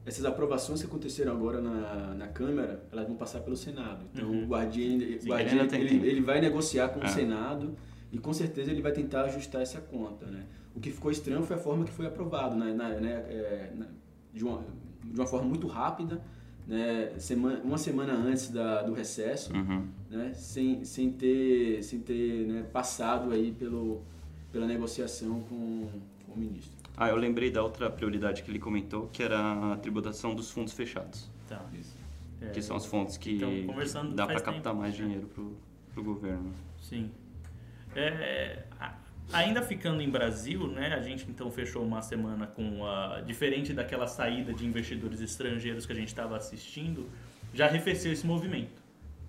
essas 0.04 0.24
aprovações 0.26 0.80
que 0.80 0.86
aconteceram 0.86 1.32
agora 1.32 1.60
na, 1.60 2.14
na 2.14 2.28
Câmara, 2.28 2.84
elas 2.92 3.06
vão 3.06 3.16
passar 3.16 3.40
pelo 3.40 3.56
Senado. 3.56 4.04
Então 4.12 4.28
Uhum. 4.28 4.44
o 4.44 4.46
Guardian, 4.46 4.96
o 4.98 5.20
Sim, 5.22 5.28
Guardian, 5.28 5.62
ele 5.72 5.76
ele, 5.96 6.06
ele 6.08 6.20
vai 6.20 6.40
negociar 6.40 6.88
com 6.88 7.00
o 7.00 7.04
É. 7.04 7.08
Senado 7.08 7.76
e 8.10 8.18
com 8.18 8.32
certeza 8.32 8.70
ele 8.70 8.82
vai 8.82 8.92
tentar 8.92 9.22
ajustar 9.24 9.62
essa 9.62 9.80
conta. 9.80 10.26
Né? 10.26 10.44
O 10.74 10.80
que 10.80 10.90
ficou 10.90 11.10
estranho 11.10 11.42
foi 11.44 11.56
a 11.56 11.58
forma 11.58 11.84
que 11.84 11.92
foi 11.92 12.06
aprovado, 12.06 12.56
né? 12.56 12.72
Na- 12.74 12.88
né, 12.90 13.10
é, 13.28 13.72
na- 13.74 13.86
de, 14.34 14.42
uma, 14.44 14.64
de 15.04 15.18
uma 15.18 15.26
forma 15.26 15.48
muito 15.48 15.66
rápida, 15.66 16.20
né? 16.66 17.12
Semana, 17.18 17.60
uma 17.64 17.78
semana 17.78 18.12
antes 18.14 18.48
da, 18.50 18.82
do 18.82 18.92
recesso, 18.94 19.52
Uhum. 19.54 19.88
né? 20.10 20.32
sem, 20.34 20.84
sem 20.84 21.10
ter, 21.10 21.82
sem 21.82 22.00
ter 22.00 22.46
né, 22.46 22.62
passado 22.72 23.32
aí 23.32 23.52
pelo, 23.52 24.00
pela 24.52 24.66
negociação 24.66 25.40
com, 25.42 25.88
com 26.26 26.32
o 26.34 26.38
ministro. 26.38 26.72
Ah, 26.96 27.08
eu 27.08 27.16
lembrei 27.16 27.50
da 27.50 27.62
outra 27.62 27.90
prioridade 27.90 28.42
que 28.42 28.50
ele 28.50 28.58
comentou, 28.58 29.08
que 29.12 29.22
era 29.22 29.72
a 29.72 29.76
tributação 29.76 30.34
dos 30.34 30.50
fundos 30.50 30.72
fechados. 30.72 31.28
Tá. 31.48 31.64
É, 32.40 32.50
que 32.50 32.60
são 32.62 32.76
as 32.76 32.84
fontes 32.86 33.16
que 33.16 33.36
então, 33.36 33.50
conversando 33.66 34.14
dá 34.14 34.26
para 34.26 34.40
captar 34.40 34.72
tempo. 34.72 34.76
mais 34.76 34.94
dinheiro 34.94 35.26
pro, 35.28 35.56
pro 35.94 36.02
governo. 36.02 36.52
Sim. 36.80 37.10
É, 37.94 38.64
ainda 39.32 39.62
ficando 39.62 40.02
em 40.02 40.08
Brasil, 40.08 40.66
né, 40.68 40.94
a 40.94 41.00
gente 41.00 41.26
então 41.28 41.50
fechou 41.50 41.82
uma 41.82 42.02
semana 42.02 42.46
com 42.46 42.86
a 42.86 43.20
diferente 43.20 43.72
daquela 43.72 44.06
saída 44.06 44.52
de 44.52 44.66
investidores 44.66 45.20
estrangeiros 45.20 45.86
que 45.86 45.92
a 45.92 45.96
gente 45.96 46.08
estava 46.08 46.36
assistindo, 46.36 47.08
já 47.54 47.66
arrefeceu 47.66 48.12
esse 48.12 48.26
movimento, 48.26 48.82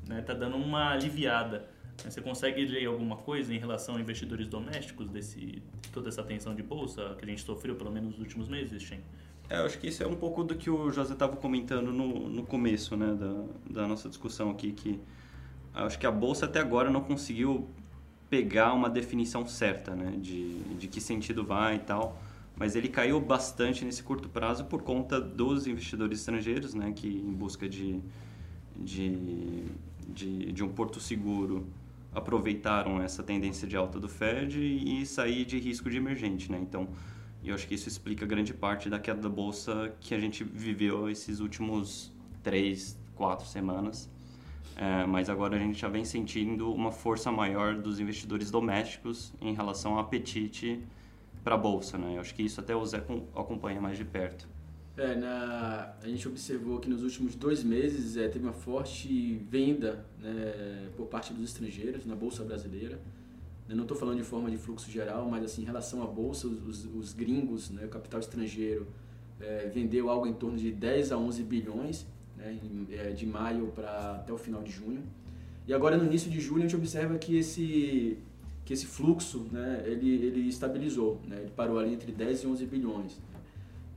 né? 0.07 0.21
Tá 0.21 0.33
dando 0.33 0.55
uma 0.55 0.91
aliviada 0.91 1.67
Você 2.05 2.21
consegue 2.21 2.65
ler 2.65 2.85
alguma 2.85 3.17
coisa 3.17 3.53
em 3.53 3.59
relação 3.59 3.95
a 3.95 4.01
investidores 4.01 4.47
domésticos 4.47 5.09
desse 5.09 5.61
toda 5.91 6.09
essa 6.09 6.23
tensão 6.23 6.55
de 6.55 6.63
bolsa 6.63 7.15
que 7.17 7.23
a 7.23 7.27
gente 7.27 7.43
sofreu 7.43 7.75
pelo 7.75 7.91
menos 7.91 8.11
nos 8.11 8.19
últimos 8.19 8.47
meses, 8.49 8.81
Shen? 8.81 8.99
É, 9.49 9.59
eu 9.59 9.65
acho 9.65 9.77
que 9.77 9.87
isso 9.87 10.01
é 10.01 10.07
um 10.07 10.15
pouco 10.15 10.43
do 10.43 10.55
que 10.55 10.69
o 10.69 10.89
José 10.89 11.13
estava 11.13 11.35
comentando 11.35 11.91
no, 11.91 12.29
no 12.29 12.43
começo 12.43 12.95
né, 12.97 13.13
da, 13.13 13.81
da 13.81 13.87
nossa 13.87 14.09
discussão 14.09 14.49
aqui, 14.49 14.71
que 14.71 14.99
acho 15.73 15.99
que 15.99 16.07
a 16.07 16.11
bolsa 16.11 16.45
até 16.45 16.59
agora 16.59 16.89
não 16.89 17.01
conseguiu 17.01 17.69
pegar 18.33 18.73
uma 18.73 18.89
definição 18.89 19.45
certa 19.45 19.95
né, 19.95 20.17
de, 20.19 20.57
de 20.79 20.87
que 20.87 20.99
sentido 20.99 21.45
vai 21.45 21.75
e 21.75 21.79
tal, 21.79 22.19
mas 22.55 22.75
ele 22.75 22.89
caiu 22.89 23.21
bastante 23.21 23.85
nesse 23.85 24.01
curto 24.01 24.27
prazo 24.27 24.65
por 24.65 24.81
conta 24.81 25.21
dos 25.21 25.67
investidores 25.67 26.17
estrangeiros, 26.17 26.73
né, 26.73 26.91
que 26.95 27.07
em 27.07 27.31
busca 27.31 27.69
de, 27.69 28.01
de, 28.75 29.65
de, 30.09 30.51
de 30.51 30.63
um 30.63 30.69
porto 30.69 30.99
seguro 30.99 31.67
aproveitaram 32.11 32.99
essa 32.99 33.21
tendência 33.21 33.67
de 33.67 33.77
alta 33.77 33.99
do 33.99 34.09
Fed 34.09 34.59
e 34.59 35.05
sair 35.05 35.45
de 35.45 35.59
risco 35.59 35.87
de 35.87 35.97
emergente, 35.97 36.51
né? 36.51 36.59
Então, 36.59 36.87
eu 37.43 37.53
acho 37.53 37.67
que 37.67 37.75
isso 37.75 37.87
explica 37.87 38.25
grande 38.25 38.51
parte 38.51 38.89
da 38.89 38.97
queda 38.97 39.21
da 39.21 39.29
bolsa 39.29 39.93
que 39.99 40.15
a 40.15 40.19
gente 40.19 40.43
viveu 40.43 41.07
esses 41.07 41.39
últimos 41.39 42.11
três, 42.41 42.97
quatro 43.15 43.45
semanas. 43.45 44.09
É, 44.75 45.05
mas 45.05 45.29
agora 45.29 45.55
a 45.55 45.59
gente 45.59 45.79
já 45.79 45.87
vem 45.87 46.03
sentindo 46.03 46.73
uma 46.73 46.91
força 46.91 47.31
maior 47.31 47.75
dos 47.75 47.99
investidores 47.99 48.49
domésticos 48.49 49.33
em 49.39 49.53
relação 49.53 49.93
ao 49.93 49.99
apetite 49.99 50.81
para 51.43 51.55
a 51.55 51.57
bolsa, 51.57 51.97
né? 51.97 52.15
Eu 52.15 52.21
acho 52.21 52.33
que 52.33 52.41
isso 52.41 52.59
até 52.59 52.75
o 52.75 52.83
Zé 52.85 53.03
acompanha 53.35 53.79
mais 53.79 53.97
de 53.97 54.05
perto. 54.05 54.47
É, 54.95 55.15
na, 55.15 55.93
a 56.01 56.07
gente 56.07 56.27
observou 56.27 56.79
que 56.79 56.87
nos 56.87 57.03
últimos 57.03 57.35
dois 57.35 57.63
meses 57.63 58.15
é, 58.15 58.27
teve 58.27 58.45
uma 58.45 58.53
forte 58.53 59.37
venda 59.49 60.05
né, 60.19 60.89
por 60.95 61.07
parte 61.07 61.33
dos 61.33 61.43
estrangeiros 61.43 62.05
na 62.05 62.15
Bolsa 62.15 62.43
Brasileira. 62.43 62.99
Eu 63.67 63.75
não 63.75 63.83
estou 63.83 63.97
falando 63.97 64.17
de 64.17 64.23
forma 64.23 64.51
de 64.51 64.57
fluxo 64.57 64.91
geral, 64.91 65.27
mas 65.27 65.43
assim, 65.43 65.63
em 65.63 65.65
relação 65.65 66.03
à 66.03 66.05
Bolsa, 66.05 66.47
os, 66.47 66.85
os 66.85 67.13
gringos, 67.13 67.69
né, 67.71 67.85
o 67.85 67.89
capital 67.89 68.19
estrangeiro, 68.19 68.87
é, 69.39 69.67
vendeu 69.67 70.09
algo 70.09 70.27
em 70.27 70.33
torno 70.33 70.57
de 70.57 70.71
10 70.71 71.11
a 71.11 71.17
11 71.17 71.43
bilhões 71.43 72.05
né, 72.43 72.59
é, 72.91 73.11
de 73.11 73.25
maio 73.25 73.67
para 73.67 74.15
até 74.15 74.33
o 74.33 74.37
final 74.37 74.61
de 74.61 74.71
junho. 74.71 75.01
E 75.65 75.73
agora 75.73 75.95
no 75.95 76.05
início 76.05 76.29
de 76.29 76.41
julho 76.41 76.59
a 76.59 76.67
gente 76.67 76.75
observa 76.75 77.17
que 77.17 77.37
esse, 77.37 78.17
que 78.65 78.73
esse 78.73 78.85
fluxo 78.85 79.47
né, 79.51 79.83
ele, 79.85 80.09
ele 80.09 80.41
estabilizou, 80.49 81.21
né, 81.25 81.37
ele 81.39 81.51
parou 81.51 81.79
ali 81.79 81.93
entre 81.93 82.11
10 82.11 82.43
e 82.43 82.47
11 82.47 82.65
bilhões. 82.65 83.17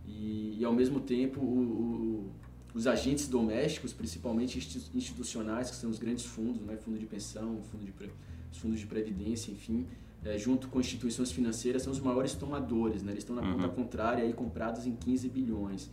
E, 0.07 0.57
e 0.61 0.65
ao 0.65 0.73
mesmo 0.73 1.01
tempo, 1.01 1.41
o, 1.41 1.45
o, 1.45 2.31
os 2.73 2.87
agentes 2.87 3.27
domésticos, 3.27 3.93
principalmente 3.93 4.59
institucionais, 4.95 5.71
que 5.71 5.77
são 5.77 5.91
os 5.91 5.99
grandes 5.99 6.25
fundos, 6.25 6.63
né, 6.63 6.77
fundo 6.77 6.99
de 6.99 7.07
pensão, 7.07 7.61
fundo 7.73 7.85
de, 7.85 7.93
os 8.53 8.59
fundos 8.59 8.79
de 8.79 8.87
previdência, 8.87 9.51
enfim, 9.51 9.87
é, 10.25 10.39
junto 10.39 10.69
com 10.69 10.79
instituições 10.79 11.33
financeiras, 11.33 11.83
são 11.83 11.93
os 11.93 12.01
maiores 12.01 12.35
tomadores. 12.35 13.03
Né, 13.03 13.13
eles 13.13 13.25
estão 13.25 13.35
na 13.35 13.43
uhum. 13.43 13.55
conta 13.55 13.69
contrária, 13.69 14.23
aí, 14.23 14.33
comprados 14.33 14.87
em 14.87 14.95
15 14.95 15.29
bilhões. 15.29 15.91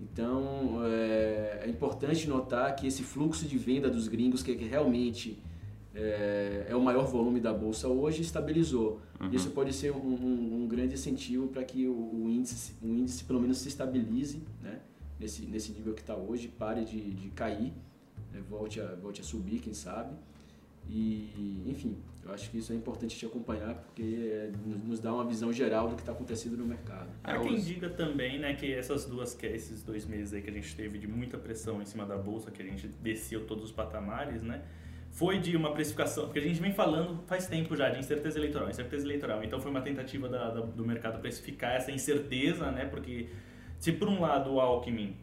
Então, 0.00 0.80
é, 0.84 1.62
é, 1.64 1.68
importante 1.68 2.26
notar 2.26 2.74
que 2.74 2.86
esse 2.86 3.02
fluxo 3.02 3.46
de 3.46 3.58
venda 3.58 3.90
dos 3.90 4.08
gringos, 4.08 4.42
que, 4.42 4.52
é 4.52 4.54
que 4.54 4.64
realmente 4.64 5.38
é, 5.94 6.66
é, 6.70 6.76
o 6.76 6.80
maior 6.80 7.06
volume 7.06 7.38
da 7.38 7.52
bolsa 7.52 7.86
hoje, 7.86 8.22
estabilizou. 8.22 9.00
Uhum. 9.20 9.30
Isso 9.30 9.50
pode 9.50 9.72
ser 9.74 9.92
um, 9.92 9.98
um, 9.98 10.62
um 10.62 10.68
grande 10.68 10.94
incentivo 10.94 11.48
para 11.48 11.62
que 11.62 11.86
o, 11.86 11.92
o, 11.92 12.30
índice, 12.30 12.74
o 12.82 12.88
índice 12.88 13.24
pelo 13.24 13.40
menos 13.40 13.58
se 13.58 13.68
estabilize 13.68 14.42
né? 14.62 14.80
nesse, 15.18 15.42
nesse 15.42 15.70
nível 15.72 15.92
que 15.92 16.00
está 16.00 16.16
hoje, 16.16 16.48
pare 16.48 16.84
de, 16.84 17.12
de 17.12 17.28
cair, 17.30 17.72
né? 18.32 18.40
volte, 18.48 18.80
a, 18.80 18.94
volte 18.94 19.20
a 19.20 19.24
subir, 19.24 19.60
quem 19.60 19.74
sabe. 19.74 20.14
E, 20.88 21.62
enfim, 21.66 21.96
eu 22.24 22.32
acho 22.32 22.50
que 22.50 22.58
isso 22.58 22.72
é 22.72 22.76
importante 22.76 23.16
te 23.16 23.24
acompanhar 23.24 23.74
porque 23.74 24.02
é, 24.02 24.50
nos 24.84 25.00
dá 25.00 25.12
uma 25.12 25.24
visão 25.24 25.52
geral 25.52 25.88
do 25.88 25.94
que 25.94 26.02
está 26.02 26.12
acontecendo 26.12 26.56
no 26.56 26.66
mercado. 26.66 27.08
Há 27.22 27.38
quem 27.38 27.60
diga 27.60 27.88
também 27.88 28.38
né, 28.38 28.54
que 28.54 28.72
essas 28.72 29.06
duas, 29.06 29.34
que 29.34 29.46
esses 29.46 29.82
dois 29.82 30.04
meses 30.04 30.34
aí 30.34 30.42
que 30.42 30.50
a 30.50 30.52
gente 30.52 30.74
teve 30.74 30.98
de 30.98 31.06
muita 31.06 31.38
pressão 31.38 31.80
em 31.80 31.86
cima 31.86 32.04
da 32.04 32.16
bolsa, 32.16 32.50
que 32.50 32.60
a 32.60 32.64
gente 32.64 32.88
desceu 32.88 33.46
todos 33.46 33.64
os 33.64 33.72
patamares, 33.72 34.42
né? 34.42 34.62
foi 35.10 35.38
de 35.38 35.56
uma 35.56 35.72
precificação, 35.72 36.24
porque 36.24 36.38
a 36.38 36.42
gente 36.42 36.60
vem 36.60 36.72
falando 36.72 37.22
faz 37.26 37.46
tempo 37.46 37.76
já 37.76 37.90
de 37.90 37.98
incerteza 37.98 38.38
eleitoral, 38.38 38.70
incerteza 38.70 39.04
eleitoral. 39.04 39.42
Então 39.42 39.60
foi 39.60 39.70
uma 39.70 39.80
tentativa 39.80 40.28
da, 40.28 40.50
da, 40.50 40.60
do 40.60 40.84
mercado 40.84 41.20
precificar 41.20 41.74
essa 41.74 41.90
incerteza, 41.90 42.70
né? 42.70 42.84
Porque 42.84 43.28
se 43.78 43.92
por 43.92 44.08
um 44.08 44.20
lado 44.20 44.52
o 44.52 44.60
Alckmin 44.60 45.16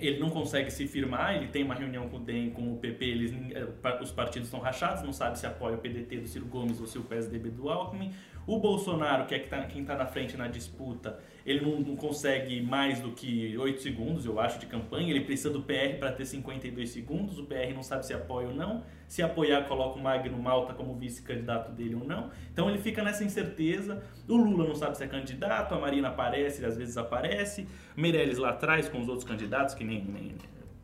ele 0.00 0.18
não 0.18 0.30
consegue 0.30 0.70
se 0.70 0.86
firmar, 0.86 1.36
ele 1.36 1.48
tem 1.48 1.62
uma 1.62 1.74
reunião 1.74 2.08
com 2.08 2.16
o 2.16 2.20
DEM, 2.20 2.50
com 2.50 2.72
o 2.72 2.76
PP, 2.76 3.04
eles, 3.04 3.32
eh, 3.52 3.66
os 4.00 4.10
partidos 4.10 4.48
estão 4.48 4.60
rachados, 4.60 5.02
não 5.02 5.12
sabe 5.12 5.38
se 5.38 5.46
apoia 5.46 5.76
o 5.76 5.78
PDT 5.78 6.18
do 6.18 6.28
Ciro 6.28 6.46
Gomes 6.46 6.80
ou 6.80 6.86
se 6.86 6.98
o 6.98 7.02
PSDB 7.02 7.50
do 7.50 7.68
Alckmin. 7.68 8.12
O 8.50 8.58
Bolsonaro, 8.58 9.26
que 9.26 9.34
é 9.36 9.38
tá, 9.38 9.62
quem 9.62 9.82
está 9.82 9.94
na 9.94 10.06
frente 10.06 10.36
na 10.36 10.48
disputa, 10.48 11.20
ele 11.46 11.60
não, 11.60 11.78
não, 11.78 11.94
consegue 11.94 12.60
mais 12.60 12.98
do 12.98 13.12
que 13.12 13.56
8 13.56 13.80
segundos, 13.80 14.26
eu 14.26 14.40
acho, 14.40 14.58
de 14.58 14.66
campanha. 14.66 15.08
Ele 15.08 15.20
precisa 15.20 15.50
do 15.50 15.62
PR 15.62 16.00
para 16.00 16.10
ter 16.10 16.24
52 16.24 16.90
segundos. 16.90 17.38
O 17.38 17.44
PR 17.44 17.72
não 17.72 17.84
sabe 17.84 18.04
se 18.04 18.12
apoia 18.12 18.48
ou 18.48 18.52
não. 18.52 18.82
Se 19.06 19.22
apoiar, 19.22 19.68
coloca 19.68 20.00
o 20.00 20.02
Magno 20.02 20.36
Malta 20.36 20.74
como 20.74 20.96
vice-candidato 20.96 21.70
dele 21.70 21.94
ou 21.94 22.04
não. 22.04 22.32
Então 22.52 22.68
ele 22.68 22.78
fica 22.78 23.04
nessa 23.04 23.22
incerteza. 23.22 24.02
O 24.26 24.34
Lula 24.34 24.66
não 24.66 24.74
sabe 24.74 24.96
se 24.96 25.04
é 25.04 25.06
candidato, 25.06 25.72
a 25.72 25.78
Marina 25.78 26.08
aparece, 26.08 26.64
às 26.64 26.76
vezes 26.76 26.96
aparece. 26.96 27.68
Meirelles 27.96 28.38
lá 28.38 28.50
atrás 28.50 28.88
com 28.88 29.00
os 29.00 29.08
outros 29.08 29.28
candidatos, 29.28 29.76
que 29.76 29.84
nem, 29.84 30.04
nem 30.04 30.34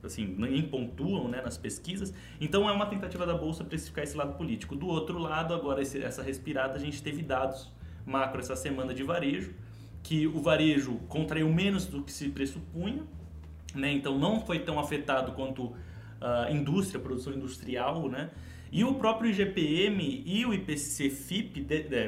assim, 0.06 0.34
nem 0.38 0.62
pontuam 0.62 1.28
né, 1.28 1.40
nas 1.42 1.56
pesquisas. 1.56 2.12
Então 2.40 2.68
é 2.68 2.72
uma 2.72 2.86
tentativa 2.86 3.26
da 3.26 3.34
Bolsa 3.34 3.64
precificar 3.64 4.04
esse 4.04 4.16
lado 4.16 4.36
político. 4.36 4.74
Do 4.74 4.86
outro 4.86 5.18
lado, 5.18 5.54
agora 5.54 5.82
esse, 5.82 6.02
essa 6.02 6.22
respirada, 6.22 6.74
a 6.74 6.78
gente 6.78 7.02
teve 7.02 7.22
dados 7.22 7.70
macro 8.04 8.40
essa 8.40 8.54
semana 8.54 8.94
de 8.94 9.02
varejo, 9.02 9.52
que 10.02 10.26
o 10.26 10.40
varejo 10.40 10.98
contraiu 11.08 11.52
menos 11.52 11.86
do 11.86 12.02
que 12.02 12.12
se 12.12 12.28
pressupunha, 12.28 13.02
né? 13.74 13.90
então 13.92 14.16
não 14.16 14.40
foi 14.40 14.60
tão 14.60 14.78
afetado 14.78 15.32
quanto 15.32 15.74
a 16.20 16.46
uh, 16.48 16.54
indústria, 16.54 17.00
a 17.00 17.02
produção 17.02 17.32
industrial, 17.32 18.08
né? 18.08 18.30
E 18.70 18.84
o 18.84 18.94
próprio 18.94 19.30
IGPM 19.30 20.22
e 20.26 20.44
o 20.44 20.52
IPC-FIP 20.52 21.66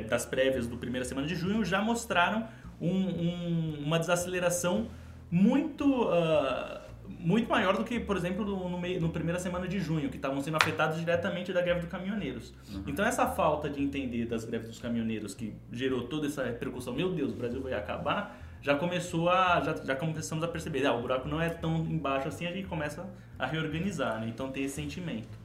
das 0.08 0.26
prévias 0.26 0.66
do 0.66 0.76
primeira 0.76 1.04
semana 1.04 1.26
de 1.26 1.34
junho 1.34 1.64
já 1.64 1.80
mostraram 1.80 2.48
um, 2.80 2.90
um, 2.90 3.82
uma 3.84 3.98
desaceleração 3.98 4.88
muito 5.30 6.04
uh, 6.04 6.77
muito 7.18 7.48
maior 7.48 7.76
do 7.76 7.84
que, 7.84 7.98
por 7.98 8.16
exemplo, 8.16 8.44
no, 8.44 8.78
meio, 8.78 9.00
no 9.00 9.08
primeira 9.08 9.38
semana 9.38 9.66
de 9.66 9.78
junho, 9.78 10.08
que 10.08 10.16
estavam 10.16 10.40
sendo 10.40 10.56
afetados 10.56 10.98
diretamente 10.98 11.52
da 11.52 11.62
greve 11.62 11.80
dos 11.80 11.88
caminhoneiros. 11.88 12.52
Uhum. 12.72 12.84
Então, 12.86 13.04
essa 13.04 13.26
falta 13.26 13.68
de 13.68 13.82
entender 13.82 14.26
das 14.26 14.44
greves 14.44 14.68
dos 14.68 14.78
caminhoneiros 14.78 15.34
que 15.34 15.54
gerou 15.72 16.04
toda 16.04 16.26
essa 16.26 16.44
repercussão, 16.44 16.92
meu 16.92 17.12
Deus, 17.12 17.32
o 17.32 17.36
Brasil 17.36 17.60
vai 17.60 17.72
acabar, 17.72 18.40
já 18.60 18.74
começou 18.74 19.28
a. 19.28 19.60
Já, 19.60 19.74
já 19.84 19.96
começamos 19.96 20.44
a 20.44 20.48
perceber, 20.48 20.86
ah, 20.86 20.94
o 20.94 21.02
buraco 21.02 21.28
não 21.28 21.40
é 21.40 21.48
tão 21.48 21.76
embaixo 21.78 22.28
assim, 22.28 22.46
a 22.46 22.52
gente 22.52 22.66
começa 22.66 23.08
a 23.38 23.46
reorganizar, 23.46 24.20
né? 24.20 24.28
Então, 24.28 24.50
tem 24.50 24.64
esse 24.64 24.74
sentimento. 24.74 25.38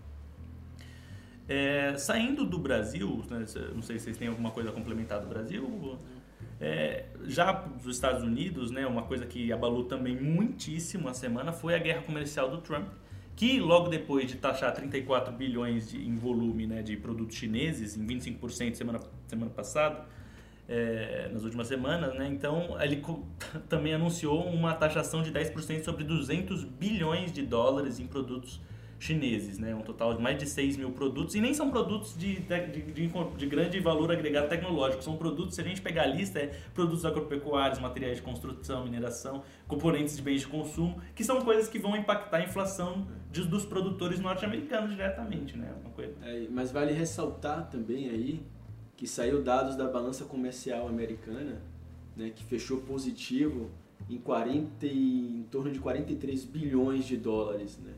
É, 1.47 1.95
saindo 1.97 2.45
do 2.45 2.57
Brasil, 2.57 3.23
né, 3.29 3.45
não 3.75 3.81
sei 3.81 3.99
se 3.99 4.05
vocês 4.05 4.17
têm 4.17 4.29
alguma 4.29 4.51
coisa 4.51 4.69
a 4.69 4.73
complementar 4.73 5.19
do 5.19 5.27
Brasil. 5.27 5.97
É, 6.65 7.07
já 7.25 7.51
dos 7.51 7.93
Estados 7.93 8.23
Unidos, 8.23 8.71
né, 8.71 8.87
uma 8.87 9.01
coisa 9.01 9.25
que 9.25 9.51
abalou 9.51 9.83
também 9.83 10.15
muitíssimo 10.15 11.09
a 11.09 11.13
semana 11.13 11.51
foi 11.51 11.75
a 11.75 11.77
guerra 11.77 12.03
comercial 12.03 12.49
do 12.49 12.59
Trump, 12.59 12.87
que 13.35 13.59
logo 13.59 13.89
depois 13.89 14.31
de 14.31 14.37
taxar 14.37 14.73
34 14.73 15.33
bilhões 15.33 15.89
de, 15.89 16.01
em 16.01 16.15
volume 16.15 16.65
né, 16.65 16.81
de 16.81 16.95
produtos 16.95 17.35
chineses, 17.35 17.97
em 17.97 18.07
25% 18.07 18.75
semana, 18.75 19.01
semana 19.27 19.51
passada, 19.51 20.05
é, 20.69 21.29
nas 21.33 21.43
últimas 21.43 21.67
semanas, 21.67 22.15
né, 22.15 22.29
então 22.29 22.81
ele 22.81 23.03
também 23.67 23.93
anunciou 23.93 24.47
uma 24.47 24.73
taxação 24.73 25.21
de 25.21 25.33
10% 25.33 25.83
sobre 25.83 26.05
200 26.05 26.63
bilhões 26.63 27.33
de 27.33 27.41
dólares 27.41 27.99
em 27.99 28.07
produtos 28.07 28.53
chineses 28.53 28.72
chineses, 29.03 29.59
né? 29.59 29.75
um 29.75 29.81
total 29.81 30.13
de 30.15 30.21
mais 30.21 30.37
de 30.37 30.47
6 30.47 30.77
mil 30.77 30.91
produtos, 30.91 31.35
e 31.35 31.41
nem 31.41 31.53
são 31.53 31.69
produtos 31.69 32.17
de, 32.17 32.39
de, 32.39 32.81
de, 32.91 33.07
de, 33.37 33.45
grande 33.45 33.79
valor 33.79 34.11
agregado 34.11 34.47
tecnológico, 34.47 35.03
são 35.03 35.17
produtos, 35.17 35.55
se 35.55 35.61
a 35.61 35.63
gente 35.63 35.81
pegar 35.81 36.03
a 36.03 36.05
lista, 36.07 36.39
é 36.39 36.47
produtos 36.73 37.05
agropecuários, 37.05 37.79
materiais 37.79 38.17
de 38.17 38.23
construção, 38.23 38.85
mineração, 38.85 39.43
componentes 39.67 40.15
de 40.15 40.21
bens 40.21 40.41
de 40.41 40.47
consumo, 40.47 41.01
que 41.13 41.23
são 41.23 41.41
coisas 41.41 41.67
que 41.67 41.77
vão 41.77 41.95
impactar 41.97 42.37
a 42.37 42.43
inflação 42.43 43.05
de, 43.31 43.45
dos 43.45 43.65
produtores 43.65 44.19
norte-americanos 44.19 44.91
diretamente. 44.91 45.57
Né? 45.57 45.73
Uma 45.81 45.91
coisa. 45.91 46.13
É, 46.23 46.47
mas 46.49 46.71
vale 46.71 46.93
ressaltar 46.93 47.69
também 47.69 48.09
aí 48.09 48.41
que 48.95 49.05
saiu 49.05 49.43
dados 49.43 49.75
da 49.75 49.87
balança 49.87 50.23
comercial 50.23 50.87
americana, 50.87 51.61
né, 52.15 52.31
que 52.33 52.43
fechou 52.45 52.81
positivo 52.81 53.69
em, 54.09 54.17
40, 54.17 54.85
em 54.85 55.45
torno 55.51 55.71
de 55.71 55.79
43 55.79 56.45
bilhões 56.45 57.05
de 57.05 57.17
dólares, 57.17 57.77
né? 57.79 57.93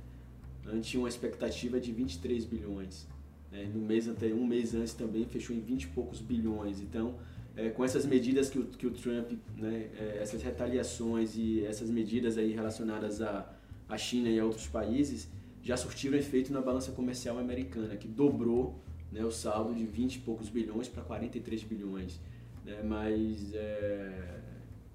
Tinha 0.81 1.01
uma 1.01 1.09
expectativa 1.09 1.79
de 1.79 1.91
23 1.91 2.45
bilhões. 2.45 3.07
Né? 3.51 3.69
No 3.73 3.81
mês 3.81 4.07
anterior, 4.07 4.37
um 4.37 4.45
mês 4.45 4.73
antes 4.73 4.93
também 4.93 5.25
fechou 5.25 5.55
em 5.55 5.59
20 5.59 5.83
e 5.83 5.87
poucos 5.87 6.19
bilhões. 6.19 6.81
Então, 6.81 7.15
é, 7.55 7.69
com 7.69 7.85
essas 7.85 8.05
medidas 8.05 8.49
que 8.49 8.59
o, 8.59 8.65
que 8.65 8.85
o 8.85 8.91
Trump, 8.91 9.31
né, 9.57 9.89
é, 9.97 10.19
essas 10.21 10.41
retaliações 10.41 11.37
e 11.37 11.63
essas 11.65 11.89
medidas 11.89 12.37
aí 12.37 12.51
relacionadas 12.51 13.21
à, 13.21 13.49
à 13.87 13.97
China 13.97 14.29
e 14.29 14.39
a 14.39 14.45
outros 14.45 14.67
países, 14.67 15.29
já 15.63 15.77
surtiram 15.77 16.17
efeito 16.17 16.51
na 16.51 16.61
balança 16.61 16.91
comercial 16.91 17.39
americana, 17.39 17.95
que 17.95 18.07
dobrou 18.07 18.79
né, 19.11 19.23
o 19.23 19.31
saldo 19.31 19.73
de 19.73 19.85
20 19.85 20.15
e 20.15 20.19
poucos 20.19 20.49
bilhões 20.49 20.87
para 20.87 21.01
43 21.03 21.63
bilhões. 21.63 22.19
Né, 22.65 22.83
mas, 22.83 23.53
é, 23.53 24.41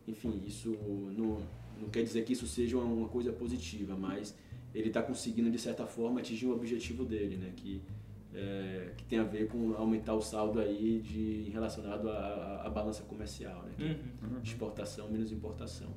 enfim, 0.06 0.42
isso 0.46 0.76
não, 1.16 1.38
não 1.80 1.88
quer 1.88 2.02
dizer 2.02 2.24
que 2.24 2.34
isso 2.34 2.46
seja 2.46 2.76
uma 2.76 3.08
coisa 3.08 3.32
positiva, 3.32 3.96
mas 3.96 4.34
ele 4.74 4.88
está 4.88 5.02
conseguindo, 5.02 5.50
de 5.50 5.58
certa 5.58 5.86
forma, 5.86 6.20
atingir 6.20 6.46
o 6.46 6.52
objetivo 6.54 7.04
dele, 7.04 7.36
né, 7.36 7.52
que, 7.56 7.82
é, 8.34 8.90
que 8.96 9.04
tem 9.04 9.18
a 9.18 9.24
ver 9.24 9.48
com 9.48 9.74
aumentar 9.74 10.14
o 10.14 10.20
saldo 10.20 10.60
aí 10.60 11.00
de, 11.00 11.50
relacionado 11.50 12.08
à, 12.08 12.62
à 12.64 12.70
balança 12.70 13.02
comercial, 13.04 13.62
né, 13.64 13.72
Uhum, 13.78 14.28
uhum. 14.36 14.40
exportação 14.42 15.08
menos 15.08 15.32
importação. 15.32 15.88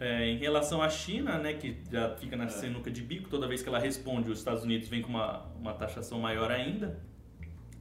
É, 0.00 0.26
em 0.26 0.36
relação 0.38 0.82
à 0.82 0.88
China, 0.88 1.38
né, 1.38 1.52
que 1.54 1.76
já 1.90 2.16
fica 2.16 2.36
na 2.36 2.44
É. 2.44 2.48
sinuca 2.48 2.90
de 2.90 3.02
bico, 3.02 3.28
toda 3.28 3.46
vez 3.46 3.62
que 3.62 3.68
ela 3.68 3.78
responde, 3.78 4.30
os 4.30 4.38
Estados 4.38 4.64
Unidos 4.64 4.88
vem 4.88 5.00
com 5.00 5.10
uma, 5.10 5.44
uma 5.60 5.74
taxação 5.74 6.18
maior 6.18 6.50
ainda. 6.50 6.98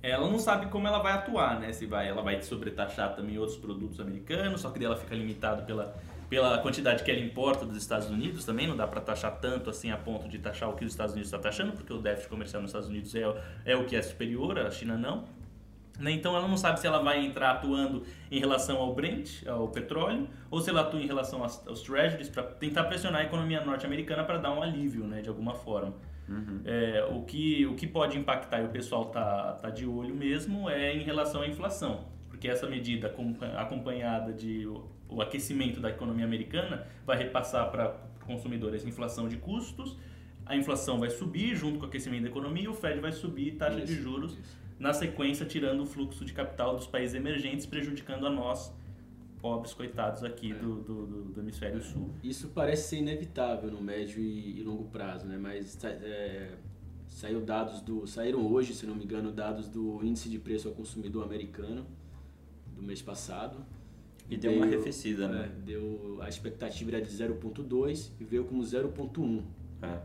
Ela 0.03 0.29
não 0.29 0.37
sabe 0.37 0.67
como 0.67 0.87
ela 0.87 0.99
vai 0.99 1.13
atuar, 1.13 1.59
né? 1.59 1.71
Se 1.73 1.85
vai, 1.85 2.07
ela 2.07 2.21
vai 2.21 2.41
sobretaxar 2.41 3.15
também 3.15 3.37
outros 3.37 3.57
produtos 3.57 3.99
americanos, 3.99 4.61
só 4.61 4.69
que 4.69 4.77
daí 4.79 4.85
ela 4.87 4.97
fica 4.97 5.15
limitada 5.15 5.63
pela, 5.63 5.95
pela 6.31 6.57
quantidade 6.59 7.03
que 7.03 7.11
ela 7.11 7.19
importa 7.19 7.65
dos 7.65 7.75
Estados 7.75 8.09
Unidos 8.09 8.45
também. 8.45 8.65
Não 8.65 8.77
dá 8.77 8.87
para 8.87 9.01
taxar 9.01 9.37
tanto 9.41 9.69
assim 9.69 9.91
a 9.91 9.97
ponto 9.97 10.29
de 10.29 10.39
taxar 10.39 10.69
o 10.69 10.73
que 10.77 10.85
os 10.85 10.91
Estados 10.91 11.11
Unidos 11.11 11.27
está 11.27 11.37
taxando, 11.37 11.73
porque 11.73 11.91
o 11.91 11.97
déficit 11.97 12.29
comercial 12.29 12.61
nos 12.61 12.71
Estados 12.71 12.87
Unidos 12.87 13.13
é, 13.13 13.23
é 13.65 13.75
o 13.75 13.83
que 13.83 13.97
é 13.97 14.01
superior, 14.01 14.57
a 14.57 14.71
China 14.71 14.97
não. 14.97 15.25
Né? 15.99 16.11
Então 16.11 16.33
ela 16.33 16.47
não 16.47 16.55
sabe 16.55 16.79
se 16.79 16.87
ela 16.87 16.99
vai 16.99 17.19
entrar 17.25 17.51
atuando 17.51 18.03
em 18.31 18.39
relação 18.39 18.77
ao 18.77 18.95
Brent, 18.95 19.45
ao 19.45 19.67
petróleo, 19.67 20.29
ou 20.49 20.61
se 20.61 20.69
ela 20.69 20.79
atua 20.79 21.01
em 21.01 21.05
relação 21.05 21.43
aos, 21.43 21.81
treasuries 21.81 22.29
para 22.29 22.43
tentar 22.43 22.85
pressionar 22.85 23.19
a 23.19 23.23
economia 23.25 23.59
norte-americana 23.65 24.23
para 24.23 24.37
dar 24.37 24.53
um 24.53 24.63
alívio, 24.63 25.03
né, 25.03 25.21
de 25.21 25.27
alguma 25.27 25.53
forma. 25.53 25.93
É, 26.63 27.05
o, 27.11 27.23
que, 27.23 27.65
o 27.65 27.75
que 27.75 27.85
pode 27.85 28.17
impactar 28.17 28.61
e 28.61 28.63
o 28.63 28.69
pessoal 28.69 29.07
tá, 29.07 29.51
tá 29.61 29.69
de 29.69 29.85
olho 29.85 30.15
mesmo 30.15 30.69
é 30.69 30.95
em 30.95 31.03
relação 31.03 31.41
à 31.41 31.47
inflação, 31.47 32.05
porque 32.29 32.47
essa 32.47 32.69
medida 32.69 33.07
acompa- 33.07 33.47
acompanhada 33.57 34.31
de 34.31 34.65
o, 35.11 35.21
aquecimento 35.21 35.79
da 35.79 35.89
economia 35.89 36.25
americana 36.25 36.87
vai 37.05 37.17
repassar 37.17 37.69
para 37.71 37.89
consumidores 38.25 38.85
inflação 38.85 39.27
de 39.27 39.37
custos, 39.37 39.97
a 40.45 40.55
inflação 40.55 40.97
vai 40.99 41.09
subir 41.09 41.55
junto 41.55 41.77
com 41.79 41.85
o 41.85 41.87
aquecimento 41.87 42.23
da 42.23 42.29
economia 42.29 42.63
e 42.63 42.67
o 42.67 42.73
Fed 42.73 42.99
vai 42.99 43.11
subir 43.11 43.55
taxa 43.57 43.81
de 43.81 43.93
Isso, 43.93 44.01
juros 44.01 44.33
isso. 44.33 44.57
na 44.79 44.93
sequência 44.93 45.45
tirando 45.45 45.81
o 45.81 45.85
fluxo 45.85 46.25
de 46.25 46.33
capital 46.33 46.75
dos 46.75 46.87
países 46.87 47.15
emergentes, 47.15 47.65
prejudicando 47.65 48.25
a 48.25 48.29
nós, 48.29 48.73
pobres 49.41 49.73
coitados 49.73 50.23
aqui 50.23 50.53
do, 50.53 50.75
do, 50.81 51.05
do- 51.07 51.23
do 51.33 51.39
hemisfério 51.41 51.81
sul. 51.81 52.11
Isso 52.23 52.49
parece 52.49 52.89
ser 52.89 52.97
inevitável 52.97 53.71
no 53.71 53.81
médio 53.81 54.19
e, 54.21 54.59
e 54.59 54.63
longo 54.63 54.83
prazo, 54.85 55.25
né? 55.25 55.35
Mas 55.37 55.83
é, 55.83 56.51
saiu 57.09 57.41
dados 57.41 57.81
do, 57.81 58.05
saíram 58.05 58.45
hoje, 58.45 58.73
se 58.75 58.85
não 58.85 58.93
me 58.95 59.03
engano, 59.03 59.31
dados 59.31 59.67
do 59.67 59.99
índice 60.03 60.29
de 60.29 60.37
preço 60.37 60.67
ao 60.67 60.73
consumidor 60.75 61.23
americano 61.23 61.85
do 62.75 62.83
mês 62.83 63.01
passado. 63.01 63.65
E 64.31 64.37
deu 64.37 64.53
uma 64.53 64.65
arrefecida, 64.65 65.27
né? 65.27 65.45
é, 65.45 65.61
deu, 65.65 66.17
a 66.21 66.29
expectativa 66.29 66.91
era 66.91 67.01
de 67.01 67.11
0,2 67.11 68.11
e 68.17 68.23
veio 68.23 68.45
como 68.45 68.63
0,1. 68.63 69.43
É. 69.81 69.99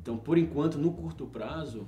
Então, 0.00 0.16
por 0.16 0.38
enquanto, 0.38 0.78
no 0.78 0.92
curto 0.92 1.26
prazo, 1.26 1.86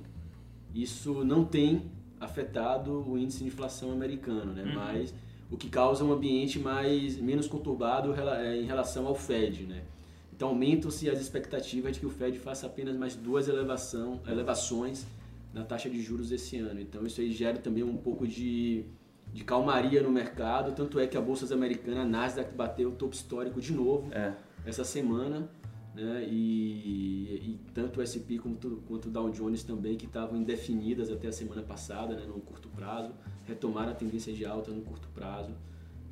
isso 0.73 1.23
não 1.23 1.43
tem 1.43 1.89
afetado 2.19 3.09
o 3.09 3.17
índice 3.17 3.39
de 3.39 3.45
inflação 3.45 3.91
americano, 3.91 4.53
né? 4.53 4.63
Uhum. 4.65 4.75
Mas 4.75 5.13
o 5.49 5.57
que 5.57 5.67
causa 5.67 6.03
um 6.03 6.11
ambiente 6.11 6.59
mais 6.59 7.17
menos 7.17 7.47
conturbado 7.47 8.13
eh, 8.13 8.57
em 8.57 8.65
relação 8.65 9.07
ao 9.07 9.15
Fed, 9.15 9.63
né? 9.63 9.83
Então 10.31 10.49
aumentam-se 10.49 11.09
as 11.09 11.19
expectativas 11.19 11.93
de 11.93 11.99
que 11.99 12.05
o 12.05 12.09
Fed 12.09 12.37
faça 12.39 12.67
apenas 12.67 12.95
mais 12.95 13.15
duas 13.15 13.47
elevação, 13.47 14.21
elevações 14.27 15.05
na 15.53 15.63
taxa 15.63 15.89
de 15.89 16.01
juros 16.01 16.31
esse 16.31 16.57
ano. 16.57 16.79
Então 16.79 17.05
isso 17.05 17.19
aí 17.19 17.31
gera 17.31 17.57
também 17.57 17.83
um 17.83 17.97
pouco 17.97 18.27
de, 18.27 18.85
de 19.33 19.43
calmaria 19.43 20.01
no 20.01 20.09
mercado. 20.11 20.73
Tanto 20.73 20.99
é 20.99 21.07
que 21.07 21.17
a 21.17 21.21
bolsa 21.21 21.51
americana, 21.53 22.01
a 22.01 22.05
Nasdaq, 22.05 22.53
bateu 22.55 22.89
o 22.89 22.91
topo 22.93 23.13
histórico 23.15 23.59
de 23.61 23.73
novo 23.73 24.13
É. 24.13 24.33
essa 24.65 24.83
semana, 24.83 25.49
né? 25.95 26.23
E, 26.29 27.35
e 27.43 27.59
tanto 27.73 27.99
o 27.99 28.03
S&P 28.03 28.37
quanto, 28.39 28.81
quanto 28.87 29.07
o 29.07 29.11
Dow 29.11 29.29
Jones 29.29 29.63
também, 29.63 29.95
que 29.97 30.05
estavam 30.05 30.37
indefinidas 30.37 31.11
até 31.11 31.27
a 31.27 31.31
semana 31.31 31.61
passada, 31.61 32.15
né? 32.15 32.25
no 32.25 32.39
curto 32.41 32.69
prazo, 32.69 33.11
retomaram 33.45 33.91
a 33.91 33.95
tendência 33.95 34.33
de 34.33 34.45
alta 34.45 34.71
no 34.71 34.81
curto 34.81 35.07
prazo 35.13 35.51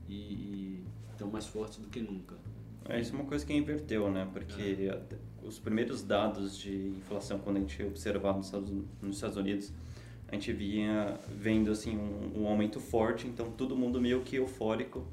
e, 0.10 0.14
e 0.14 0.84
estão 1.12 1.30
mais 1.30 1.46
fortes 1.48 1.78
do 1.80 1.88
que 1.88 2.00
nunca. 2.02 2.36
É, 2.90 3.00
isso 3.02 3.14
é 3.14 3.16
uma 3.16 3.26
coisa 3.26 3.46
que 3.46 3.54
inverteu, 3.54 4.10
né? 4.10 4.28
Porque 4.32 4.90
até 4.92 5.18
os 5.44 5.60
primeiros 5.60 6.02
dados 6.04 6.58
de 6.58 6.88
inflação, 6.98 7.40
quando 7.40 7.58
a 7.58 7.60
gente 7.60 7.82
observava 7.84 8.38
nos 8.38 9.16
Estados 9.16 9.38
Unidos, 9.38 9.74
a 10.28 10.36
gente 10.36 10.52
vinha 10.52 11.18
vendo 11.30 11.72
assim 11.72 11.98
um, 11.98 12.42
um 12.44 12.48
aumento 12.48 12.80
forte, 12.80 13.28
então 13.28 13.52
todo 13.52 13.76
mundo 13.76 14.00
meio 14.02 14.22
que 14.22 14.36
eufórico, 14.36 15.06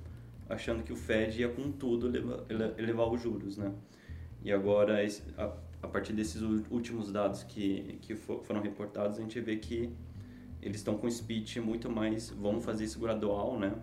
achando 0.49 0.83
que 0.83 0.93
o 0.93 0.97
Fed 0.97 1.41
ia 1.41 1.49
com 1.49 1.71
tudo 1.71 2.09
eleva- 2.09 2.45
ele- 2.49 2.75
elevar 2.79 3.09
os 3.13 3.21
juros, 3.23 3.57
né? 3.57 3.73
E 4.43 4.53
agora, 4.53 4.99
a, 5.39 5.53
a 5.83 5.89
partir 5.89 6.13
desses 6.13 6.43
últimos 6.71 7.11
dados 7.13 7.43
que, 7.45 7.99
que 8.03 8.15
fo- 8.15 8.41
foram 8.43 8.61
reportados, 8.61 9.19
a 9.19 9.23
gente 9.23 9.41
vê 9.41 9.57
que 9.57 9.91
eles 10.61 10.79
estão 10.79 10.97
com 10.97 11.11
speech 11.11 11.61
muito 11.61 11.91
mais, 11.91 12.31
vamos 12.31 12.65
fazer 12.65 12.85
isso 12.85 12.99
gradual, 12.99 13.59
né? 13.59 13.75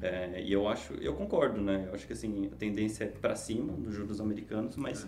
É, 0.00 0.42
e 0.42 0.52
eu 0.52 0.66
acho, 0.68 0.94
eu 0.94 1.14
concordo, 1.14 1.60
né? 1.60 1.84
Eu 1.88 1.94
acho 1.94 2.06
que 2.06 2.12
assim, 2.12 2.48
a 2.52 2.56
tendência 2.56 3.04
é 3.04 3.08
para 3.08 3.36
cima 3.36 3.72
dos 3.74 3.94
juros 3.94 4.20
americanos, 4.20 4.76
mas 4.76 5.06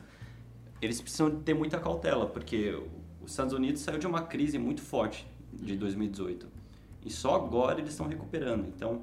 eles 0.81 1.01
precisam 1.01 1.41
ter 1.43 1.55
muita 1.55 1.79
cautela, 1.81 2.27
porque 2.27 2.79
os 3.23 3.31
Estados 3.31 3.53
Unidos 3.55 3.81
saiu 3.81 3.99
de 3.99 4.07
uma 4.07 4.23
crise 4.23 4.59
muito 4.59 4.83
forte 4.83 5.27
de 5.61 5.77
2018. 5.77 6.47
E 7.05 7.11
só 7.11 7.35
agora 7.37 7.81
eles 7.81 7.91
estão 7.91 8.07
recuperando. 8.07 8.67
Então, 8.69 9.03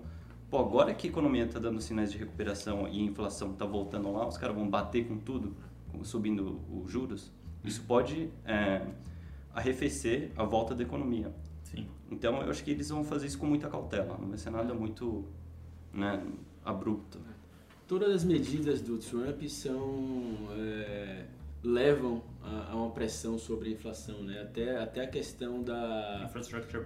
pô, 0.49 0.59
agora 0.59 0.93
que 0.93 1.07
a 1.07 1.09
economia 1.09 1.45
está 1.45 1.59
dando 1.59 1.79
sinais 1.81 2.11
de 2.11 2.17
recuperação 2.17 2.87
e 2.87 2.99
a 2.99 3.03
inflação 3.03 3.51
está 3.51 3.65
voltando 3.65 4.11
lá, 4.11 4.27
os 4.27 4.37
caras 4.37 4.55
vão 4.55 4.67
bater 4.67 5.07
com 5.07 5.17
tudo, 5.17 5.55
subindo 6.03 6.59
os 6.71 6.91
juros. 6.91 7.31
Isso 7.63 7.83
pode 7.83 8.29
é, 8.45 8.85
arrefecer 9.53 10.31
a 10.35 10.43
volta 10.43 10.73
da 10.73 10.83
economia. 10.83 11.31
Sim. 11.63 11.87
Então, 12.09 12.41
eu 12.41 12.49
acho 12.49 12.63
que 12.63 12.71
eles 12.71 12.89
vão 12.89 13.03
fazer 13.03 13.27
isso 13.27 13.37
com 13.37 13.45
muita 13.45 13.69
cautela. 13.69 14.17
Não 14.19 14.29
vai 14.29 14.37
ser 14.37 14.49
nada 14.49 14.73
muito 14.73 15.25
né, 15.93 16.21
abrupto. 16.65 17.19
Todas 17.87 18.09
as 18.15 18.23
medidas 18.23 18.81
do 18.81 18.97
Trump 18.97 19.43
são 19.43 20.49
é, 20.57 21.25
levam 21.63 22.23
a, 22.41 22.71
a 22.71 22.75
uma 22.75 22.89
pressão 22.89 23.37
sobre 23.37 23.69
a 23.69 23.71
inflação, 23.73 24.23
né? 24.23 24.41
Até 24.41 24.77
até 24.81 25.01
a 25.03 25.07
questão 25.07 25.61
da 25.61 26.23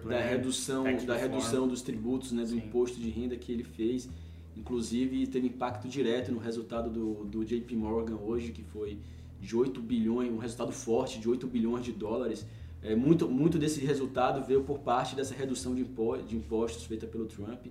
da 0.09 0.21
redução 0.29 0.83
da 1.05 1.15
redução 1.15 1.67
dos 1.67 1.81
tributos, 1.81 2.31
né, 2.31 2.43
do 2.43 2.49
Sim. 2.49 2.57
imposto 2.57 2.99
de 2.99 3.09
renda 3.09 3.35
que 3.37 3.51
ele 3.51 3.63
fez, 3.63 4.09
inclusive 4.55 5.27
teve 5.27 5.47
impacto 5.47 5.87
direto 5.87 6.31
no 6.31 6.39
resultado 6.39 6.89
do, 6.89 7.23
do 7.25 7.45
JP 7.45 7.75
Morgan 7.75 8.15
hoje, 8.17 8.51
que 8.51 8.63
foi 8.63 8.99
de 9.39 9.55
8 9.55 9.79
bilhões, 9.81 10.31
um 10.31 10.37
resultado 10.37 10.71
forte 10.71 11.19
de 11.19 11.29
8 11.29 11.45
bilhões 11.47 11.83
de 11.85 11.91
dólares. 11.91 12.45
É, 12.81 12.95
muito, 12.95 13.27
muito 13.27 13.57
desse 13.57 13.79
resultado 13.83 14.43
veio 14.45 14.63
por 14.63 14.79
parte 14.79 15.15
dessa 15.15 15.33
redução 15.33 15.73
de, 15.73 15.81
impo 15.81 16.17
de 16.17 16.35
impostos 16.35 16.83
feita 16.85 17.07
pelo 17.07 17.25
Trump, 17.25 17.65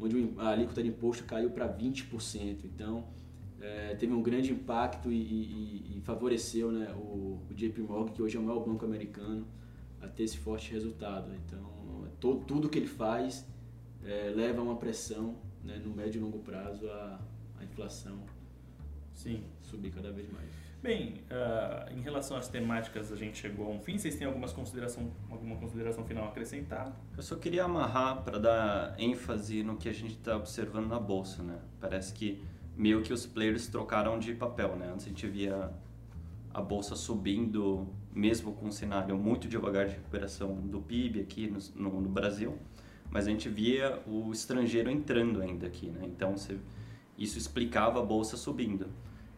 onde 0.00 0.16
o- 0.16 0.34
a 0.38 0.48
alíquota 0.50 0.82
de 0.82 0.88
imposto 0.88 1.24
caiu 1.24 1.50
para 1.50 1.66
20%. 1.66 2.64
Então, 2.64 3.04
é, 3.64 3.94
teve 3.94 4.12
um 4.12 4.22
grande 4.22 4.52
impacto 4.52 5.10
e, 5.10 5.16
e- 5.16 5.96
e 5.96 6.00
favoreceu 6.02 6.70
né, 6.70 6.92
o, 6.94 7.40
o 7.50 7.54
JP 7.54 7.80
Morgan, 7.80 8.12
que 8.12 8.20
hoje 8.22 8.36
é 8.36 8.40
o 8.40 8.42
maior 8.42 8.60
banco 8.60 8.84
americano, 8.84 9.46
a 10.02 10.06
ter 10.06 10.24
esse 10.24 10.36
forte 10.36 10.70
resultado. 10.72 11.30
Então, 11.34 12.06
to, 12.20 12.44
tudo 12.46 12.68
que 12.68 12.78
ele 12.78 12.86
faz 12.86 13.46
é, 14.04 14.30
leva 14.34 14.60
a 14.60 14.64
uma 14.64 14.76
pressão 14.76 15.36
né, 15.64 15.80
no 15.82 15.94
médio 15.94 16.18
e 16.18 16.22
longo 16.22 16.40
prazo 16.40 16.86
a, 16.90 17.18
a 17.58 17.64
inflação 17.64 18.18
Sim. 19.14 19.42
subir 19.62 19.90
cada 19.92 20.12
vez 20.12 20.30
mais. 20.30 20.50
Bem, 20.82 21.22
ah, 21.30 21.88
em 21.90 22.02
relação 22.02 22.36
às 22.36 22.46
temáticas, 22.48 23.10
a 23.10 23.16
gente 23.16 23.38
chegou 23.38 23.66
a 23.66 23.70
um 23.70 23.80
fim. 23.80 23.96
Vocês 23.96 24.16
têm 24.16 24.26
algumas 24.26 24.52
consideração, 24.52 25.10
alguma 25.30 25.56
consideração 25.56 26.04
final 26.04 26.24
a 26.26 26.28
acrescentar? 26.28 26.94
Eu 27.16 27.22
só 27.22 27.36
queria 27.36 27.64
amarrar 27.64 28.22
para 28.22 28.38
dar 28.38 28.94
ênfase 29.00 29.62
no 29.62 29.78
que 29.78 29.88
a 29.88 29.94
gente 29.94 30.12
está 30.12 30.36
observando 30.36 30.88
na 30.88 31.00
bolsa, 31.00 31.42
né? 31.42 31.58
Parece 31.80 32.12
que 32.12 32.44
meio 32.76 33.02
que 33.02 33.12
os 33.12 33.26
players 33.26 33.66
trocaram 33.68 34.18
de 34.18 34.34
papel, 34.34 34.76
né? 34.76 34.90
Antes 34.92 35.06
a 35.06 35.08
gente 35.08 35.26
via 35.26 35.70
a 36.52 36.60
bolsa 36.60 36.94
subindo, 36.94 37.86
mesmo 38.12 38.52
com 38.52 38.66
um 38.66 38.70
cenário 38.72 39.16
muito 39.18 39.48
devagar 39.48 39.86
de 39.86 39.94
recuperação 39.94 40.54
do 40.54 40.80
PIB 40.80 41.20
aqui 41.20 41.46
no, 41.48 41.58
no, 41.90 42.00
no 42.00 42.08
Brasil, 42.08 42.56
mas 43.10 43.26
a 43.26 43.30
gente 43.30 43.48
via 43.48 44.00
o 44.06 44.30
estrangeiro 44.32 44.90
entrando 44.90 45.40
ainda 45.42 45.66
aqui, 45.66 45.88
né? 45.88 46.00
Então 46.04 46.36
você, 46.36 46.58
isso 47.18 47.38
explicava 47.38 48.00
a 48.00 48.02
bolsa 48.04 48.36
subindo. 48.36 48.86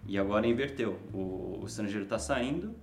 E 0.06 0.16
agora 0.18 0.46
inverteu. 0.46 0.98
O, 1.12 1.60
o 1.62 1.64
estrangeiro 1.66 2.04
está 2.04 2.18
saindo, 2.18 2.74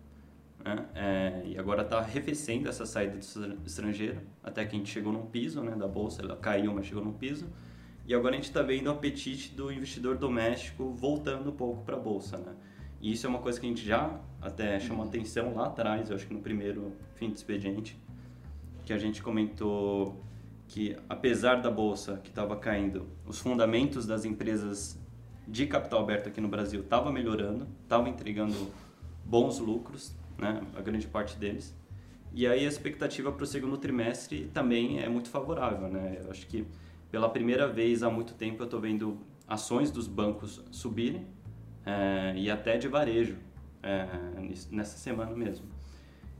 né? 0.64 0.86
É, 0.96 1.44
e 1.46 1.58
agora 1.58 1.82
está 1.84 2.00
arrefecendo 2.00 2.68
essa 2.70 2.86
saída 2.86 3.14
do 3.14 3.20
estra- 3.20 3.58
estrangeiro, 3.66 4.22
até 4.44 4.66
que 4.66 4.76
a 4.76 4.80
gente 4.80 4.90
chegou 4.90 5.12
num 5.14 5.26
piso 5.26 5.62
né, 5.62 5.76
da 5.76 5.88
bolsa, 5.88 6.22
ela 6.22 6.36
caiu, 6.36 6.74
mas 6.74 6.86
chegou 6.86 7.04
num 7.04 7.14
piso. 7.14 7.48
E 8.06 8.14
agora 8.14 8.34
a 8.34 8.36
gente 8.36 8.46
está 8.46 8.62
vendo 8.62 8.88
o 8.88 8.92
apetite 8.92 9.54
do 9.56 9.72
investidor 9.72 10.18
doméstico 10.18 10.92
voltando 10.92 11.50
um 11.50 11.56
pouco 11.56 11.84
para 11.84 11.96
a 11.96 12.00
bolsa. 12.00 12.38
Né? 12.38 12.54
E 13.02 13.12
isso 13.14 13.26
é 13.26 13.30
uma 13.30 13.40
coisa 13.40 13.60
que 13.60 13.66
a 13.66 13.70
gente 13.70 13.86
já 13.86 14.20
até 14.42 14.80
chamou 14.80 15.06
atenção 15.06 15.56
lá 15.56 15.68
atrás, 15.68 16.10
eu 16.10 16.16
acho 16.16 16.28
que 16.28 16.34
no 16.34 16.42
primeiro 16.42 16.94
fim 17.16 17.30
de 17.30 17.38
expediente, 17.38 17.98
que 18.86 18.92
a 18.92 18.98
gente 18.98 19.24
comentou 19.24 20.22
que 20.68 20.98
apesar 21.08 21.62
da 21.62 21.70
bolsa 21.70 22.20
que 22.24 22.30
estava 22.30 22.56
caindo, 22.56 23.08
os 23.26 23.40
fundamentos 23.40 24.06
das 24.06 24.26
empresas 24.26 25.00
de 25.48 25.68
capital 25.68 26.02
aberto 26.02 26.28
aqui 26.28 26.42
no 26.42 26.48
Brasil 26.48 26.82
estavam 26.82 27.12
melhorando, 27.12 27.68
estavam 27.84 28.08
entregando 28.08 28.72
bons 29.24 29.60
lucros, 29.60 30.16
né, 30.38 30.62
a 30.76 30.82
grande 30.82 31.08
parte 31.08 31.38
deles. 31.38 31.76
E 32.34 32.48
aí 32.48 32.66
a 32.66 32.68
expectativa 32.68 33.32
para 33.32 33.44
o 33.44 33.46
segundo 33.46 33.78
trimestre 33.78 34.50
também 34.54 35.00
é 35.00 35.08
muito 35.08 35.30
favorável, 35.30 35.88
né? 35.88 36.20
Eu 36.24 36.32
acho 36.32 36.48
que 36.48 36.66
pela 37.14 37.30
primeira 37.30 37.68
vez 37.68 38.02
há 38.02 38.10
muito 38.10 38.34
tempo 38.34 38.64
eu 38.64 38.66
estou 38.66 38.82
vendo 38.82 39.20
ações 39.48 39.92
dos 39.92 40.08
bancos 40.08 40.64
subirem 40.72 41.28
é, 41.86 42.34
e 42.36 42.50
até 42.50 42.76
de 42.76 42.88
varejo 42.88 43.38
é, 43.84 44.08
nessa 44.72 44.98
semana 44.98 45.30
mesmo. 45.36 45.68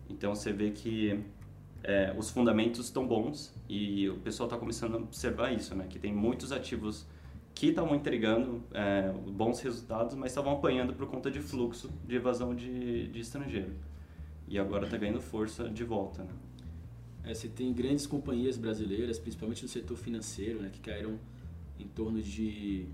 Então 0.10 0.34
você 0.34 0.52
vê 0.52 0.72
que 0.72 1.24
é, 1.84 2.12
os 2.18 2.32
fundamentos 2.32 2.88
estão 2.88 3.06
bons 3.06 3.54
e 3.70 4.10
o 4.10 4.18
pessoal 4.18 4.48
está 4.48 4.58
começando 4.58 4.96
a 4.96 4.98
observar 4.98 5.54
isso, 5.54 5.76
né? 5.76 5.86
Que 5.88 6.00
tem 6.00 6.12
muitos 6.12 6.52
ativos 6.52 7.06
que 7.54 7.68
estavam 7.68 7.94
entregando 7.96 8.64
é, 8.74 9.12
bons 9.12 9.62
resultados, 9.62 10.16
mas 10.16 10.32
estavam 10.32 10.54
apanhando 10.54 10.96
por 10.96 11.06
conta 11.06 11.30
de 11.30 11.40
fluxo 11.40 11.94
de 12.04 12.16
evasão 12.16 12.56
de, 12.56 13.10
de 13.10 13.20
estrangeiro. 13.20 13.76
E 14.48 14.58
agora 14.58 14.86
está 14.86 14.98
ganhando 14.98 15.22
força 15.22 15.70
de 15.70 15.84
volta, 15.84 16.24
né? 16.24 16.34
É, 17.24 17.34
você 17.34 17.48
tem 17.48 17.72
grandes 17.74 18.06
companhias 18.06 18.58
brasileiras, 18.58 19.18
principalmente 19.18 19.64
no 19.64 19.70
setor 19.70 19.98
financeiro, 19.98 20.62
né, 20.62 20.70
que 20.72 20.80
caíram 20.80 21.18
em 21.80 21.88
torno 21.88 22.22
de 22.22 22.88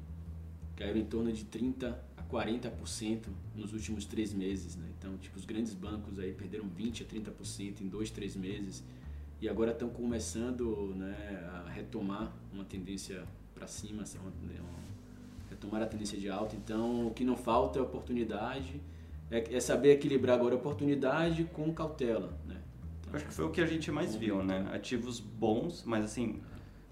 caíram 0.76 1.00
em 1.00 1.06
torno 1.06 1.32
de 1.32 1.44
30 1.44 2.00
a 2.16 2.24
40% 2.24 3.28
nos 3.54 3.74
últimos 3.74 4.06
três 4.06 4.34
meses, 4.34 4.78
né? 4.78 4.88
Então, 4.98 5.18
tipo, 5.18 5.38
os 5.38 5.44
grandes 5.44 5.74
bancos 5.74 6.18
aí 6.18 6.32
perderam 6.32 6.70
20 6.70 7.04
a 7.04 7.06
30% 7.06 7.82
em 7.82 7.88
dois, 7.88 8.10
três 8.10 8.34
meses 8.36 8.82
e 9.42 9.50
agora 9.50 9.72
estão 9.72 9.90
começando, 9.90 10.94
né, 10.96 11.16
a 11.52 11.70
retomar 11.70 12.32
uma 12.54 12.64
tendência 12.64 13.24
para 13.54 13.68
cima, 13.68 14.04
uma, 14.22 14.30
né, 14.48 14.60
retomar 15.50 15.82
a 15.82 15.86
tendência 15.86 16.18
de 16.18 16.30
alta. 16.30 16.56
Então, 16.56 17.08
o 17.08 17.14
que 17.14 17.26
não 17.26 17.36
falta 17.36 17.80
é 17.80 17.82
oportunidade, 17.82 18.80
é, 19.30 19.56
é 19.56 19.60
saber 19.60 19.94
equilibrar 19.94 20.38
agora 20.38 20.56
oportunidade 20.56 21.44
com 21.46 21.74
cautela, 21.74 22.38
né? 22.48 22.62
Acho 23.14 23.26
que 23.26 23.34
foi 23.34 23.46
o 23.46 23.50
que 23.50 23.62
a 23.62 23.66
gente 23.66 23.92
mais 23.92 24.16
viu, 24.16 24.44
né? 24.44 24.70
Ativos 24.74 25.20
bons, 25.20 25.84
mas 25.86 26.06
assim 26.06 26.40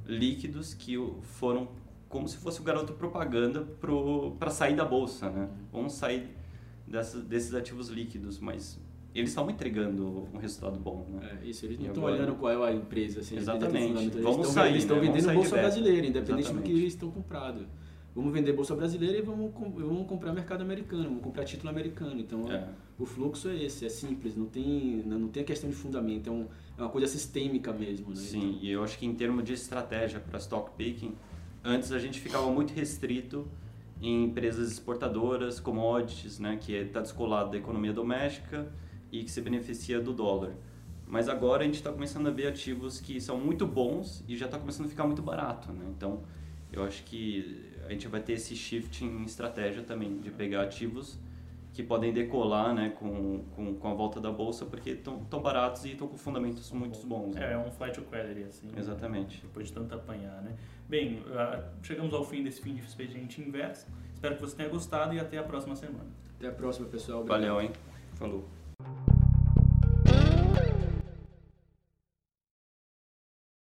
líquidos 0.06 0.74
que 0.74 0.96
foram 1.22 1.68
como 2.10 2.28
se 2.28 2.38
fosse 2.38 2.62
o 2.62 2.64
garoto 2.64 2.94
propaganda 2.94 3.68
para 4.40 4.50
sair 4.50 4.76
da 4.76 4.86
bolsa, 4.86 5.30
né? 5.30 5.50
Vamos 5.72 5.94
sair 5.94 6.30
dessas, 6.88 7.24
desses 7.24 7.54
ativos 7.54 7.90
líquidos, 7.90 8.40
mas 8.40 8.80
eles 9.14 9.32
estão 9.32 9.50
entregando 9.50 10.28
um 10.34 10.38
resultado 10.38 10.80
bom, 10.80 11.06
né? 11.10 11.40
É, 11.42 11.48
isso, 11.48 11.66
eles 11.66 11.80
não 11.80 11.88
estão 11.88 12.04
olhando 12.04 12.36
qual 12.36 12.66
é 12.66 12.70
a 12.72 12.74
empresa, 12.74 13.20
assim, 13.20 13.36
Exatamente. 13.36 13.98
Eles 14.00 14.24
vamos 14.24 14.48
estão, 14.48 14.64
sair, 14.64 14.70
eles 14.72 14.84
estão 14.84 15.02
né? 15.02 15.08
vendendo 15.08 15.34
bolsa 15.34 15.58
brasileira, 15.58 16.08
independente 16.08 16.40
Exatamente. 16.42 16.64
do 16.64 16.74
que 16.74 16.80
eles 16.80 16.94
estão 16.94 17.12
comprado. 17.12 17.66
Vamos 18.18 18.34
vender 18.34 18.52
bolsa 18.52 18.76
brasileira 18.76 19.20
e 19.20 19.22
vamos, 19.22 19.54
vamos 19.54 20.08
comprar 20.08 20.34
mercado 20.34 20.62
americano, 20.62 21.04
vamos 21.04 21.22
comprar 21.22 21.46
título 21.46 21.70
americano. 21.70 22.20
Então, 22.20 22.52
É. 22.52 22.68
o 22.98 23.06
fluxo 23.06 23.48
é 23.48 23.64
esse, 23.64 23.86
é 23.86 23.90
simples, 23.90 24.36
não 24.36 24.48
tem, 24.48 25.04
não 25.06 25.28
tem 25.28 25.44
a 25.44 25.46
questão 25.46 25.70
de 25.70 25.76
fundamento, 25.76 26.28
é, 26.28 26.32
um, 26.32 26.48
é 26.80 26.82
uma 26.82 26.90
coisa 26.90 27.06
sistêmica 27.06 27.72
mesmo, 27.72 28.10
né? 28.10 28.16
Sim, 28.16 28.58
e 28.60 28.72
eu 28.72 28.84
acho 28.84 28.98
que 28.98 29.06
em 29.06 29.14
termos 29.14 29.44
de 29.44 29.54
estratégia 29.54 30.20
para 30.20 30.40
stock 30.40 30.72
picking, 30.76 31.14
antes 31.64 31.92
a 31.92 32.00
gente 32.00 32.20
ficava 32.20 32.50
muito 32.52 32.74
restrito 32.74 33.48
em 34.02 34.24
empresas 34.24 34.72
exportadoras, 34.72 35.60
commodities, 35.60 36.40
né, 36.40 36.58
que 36.60 36.74
está 36.74 37.02
descolado 37.02 37.52
da 37.52 37.58
economia 37.58 37.94
doméstica 37.94 38.68
e 39.12 39.24
que 39.24 39.30
se 39.30 39.42
beneficia 39.42 40.02
do 40.02 40.12
dólar. 40.12 40.56
Mas 41.06 41.30
agora 41.30 41.62
a 41.62 41.66
gente 41.66 41.76
está 41.76 41.92
começando 41.92 42.26
a 42.26 42.32
ver 42.32 42.48
ativos 42.48 43.00
que 43.00 43.22
são 43.22 43.40
muito 43.40 43.68
bons 43.68 44.24
e 44.28 44.36
já 44.36 44.48
está 44.48 44.58
começando 44.58 44.88
a 44.88 44.90
ficar 44.90 45.06
muito 45.06 45.22
barato. 45.22 45.72
Né? 45.72 45.86
Então, 45.96 46.24
eu 46.74 46.84
acho 46.84 47.04
que 47.06 47.77
a 47.88 47.92
gente 47.92 48.08
vai 48.08 48.22
ter 48.22 48.34
esse 48.34 48.56
shift 48.56 49.04
em 49.04 49.24
estratégia 49.24 49.82
também, 49.82 50.20
de 50.20 50.30
pegar 50.30 50.64
ativos 50.64 51.18
que 51.74 51.84
podem 51.84 52.12
decolar 52.12 52.74
né, 52.74 52.90
com, 52.90 53.44
com, 53.56 53.76
com 53.76 53.88
a 53.88 53.94
volta 53.94 54.20
da 54.20 54.32
bolsa, 54.32 54.66
porque 54.66 54.92
estão 54.92 55.24
tão 55.26 55.42
baratos 55.42 55.86
e 55.86 55.92
estão 55.92 56.08
com 56.08 56.18
fundamentos 56.18 56.72
muito 56.72 57.06
bons. 57.06 57.36
né? 57.36 57.52
É, 57.52 57.54
é 57.54 57.58
um 57.58 57.70
flight 57.72 57.94
to 58.00 58.06
quality, 58.08 58.44
assim. 58.44 58.68
Exatamente. 58.76 59.42
Depois 59.42 59.68
de 59.68 59.74
tanto 59.74 59.94
apanhar, 59.94 60.42
né? 60.42 60.56
Bem, 60.90 61.24
ah, 61.34 61.64
chegamos 61.84 62.16
ao 62.16 62.26
fim 62.26 62.44
desse 62.44 62.62
fim 62.62 62.74
de 62.74 62.82
expediente 62.82 63.42
inverso. 63.42 63.86
Espero 64.12 64.36
que 64.36 64.42
você 64.42 64.56
tenha 64.56 64.70
gostado 64.70 65.14
e 65.14 65.20
até 65.20 65.38
a 65.38 65.44
próxima 65.44 65.76
semana. 65.76 66.10
Até 66.38 66.48
a 66.48 66.52
próxima, 66.52 66.88
pessoal. 66.88 67.22
Obrigado. 67.22 67.42
Valeu, 67.42 67.62
hein? 67.62 67.72
Falou. 68.16 68.57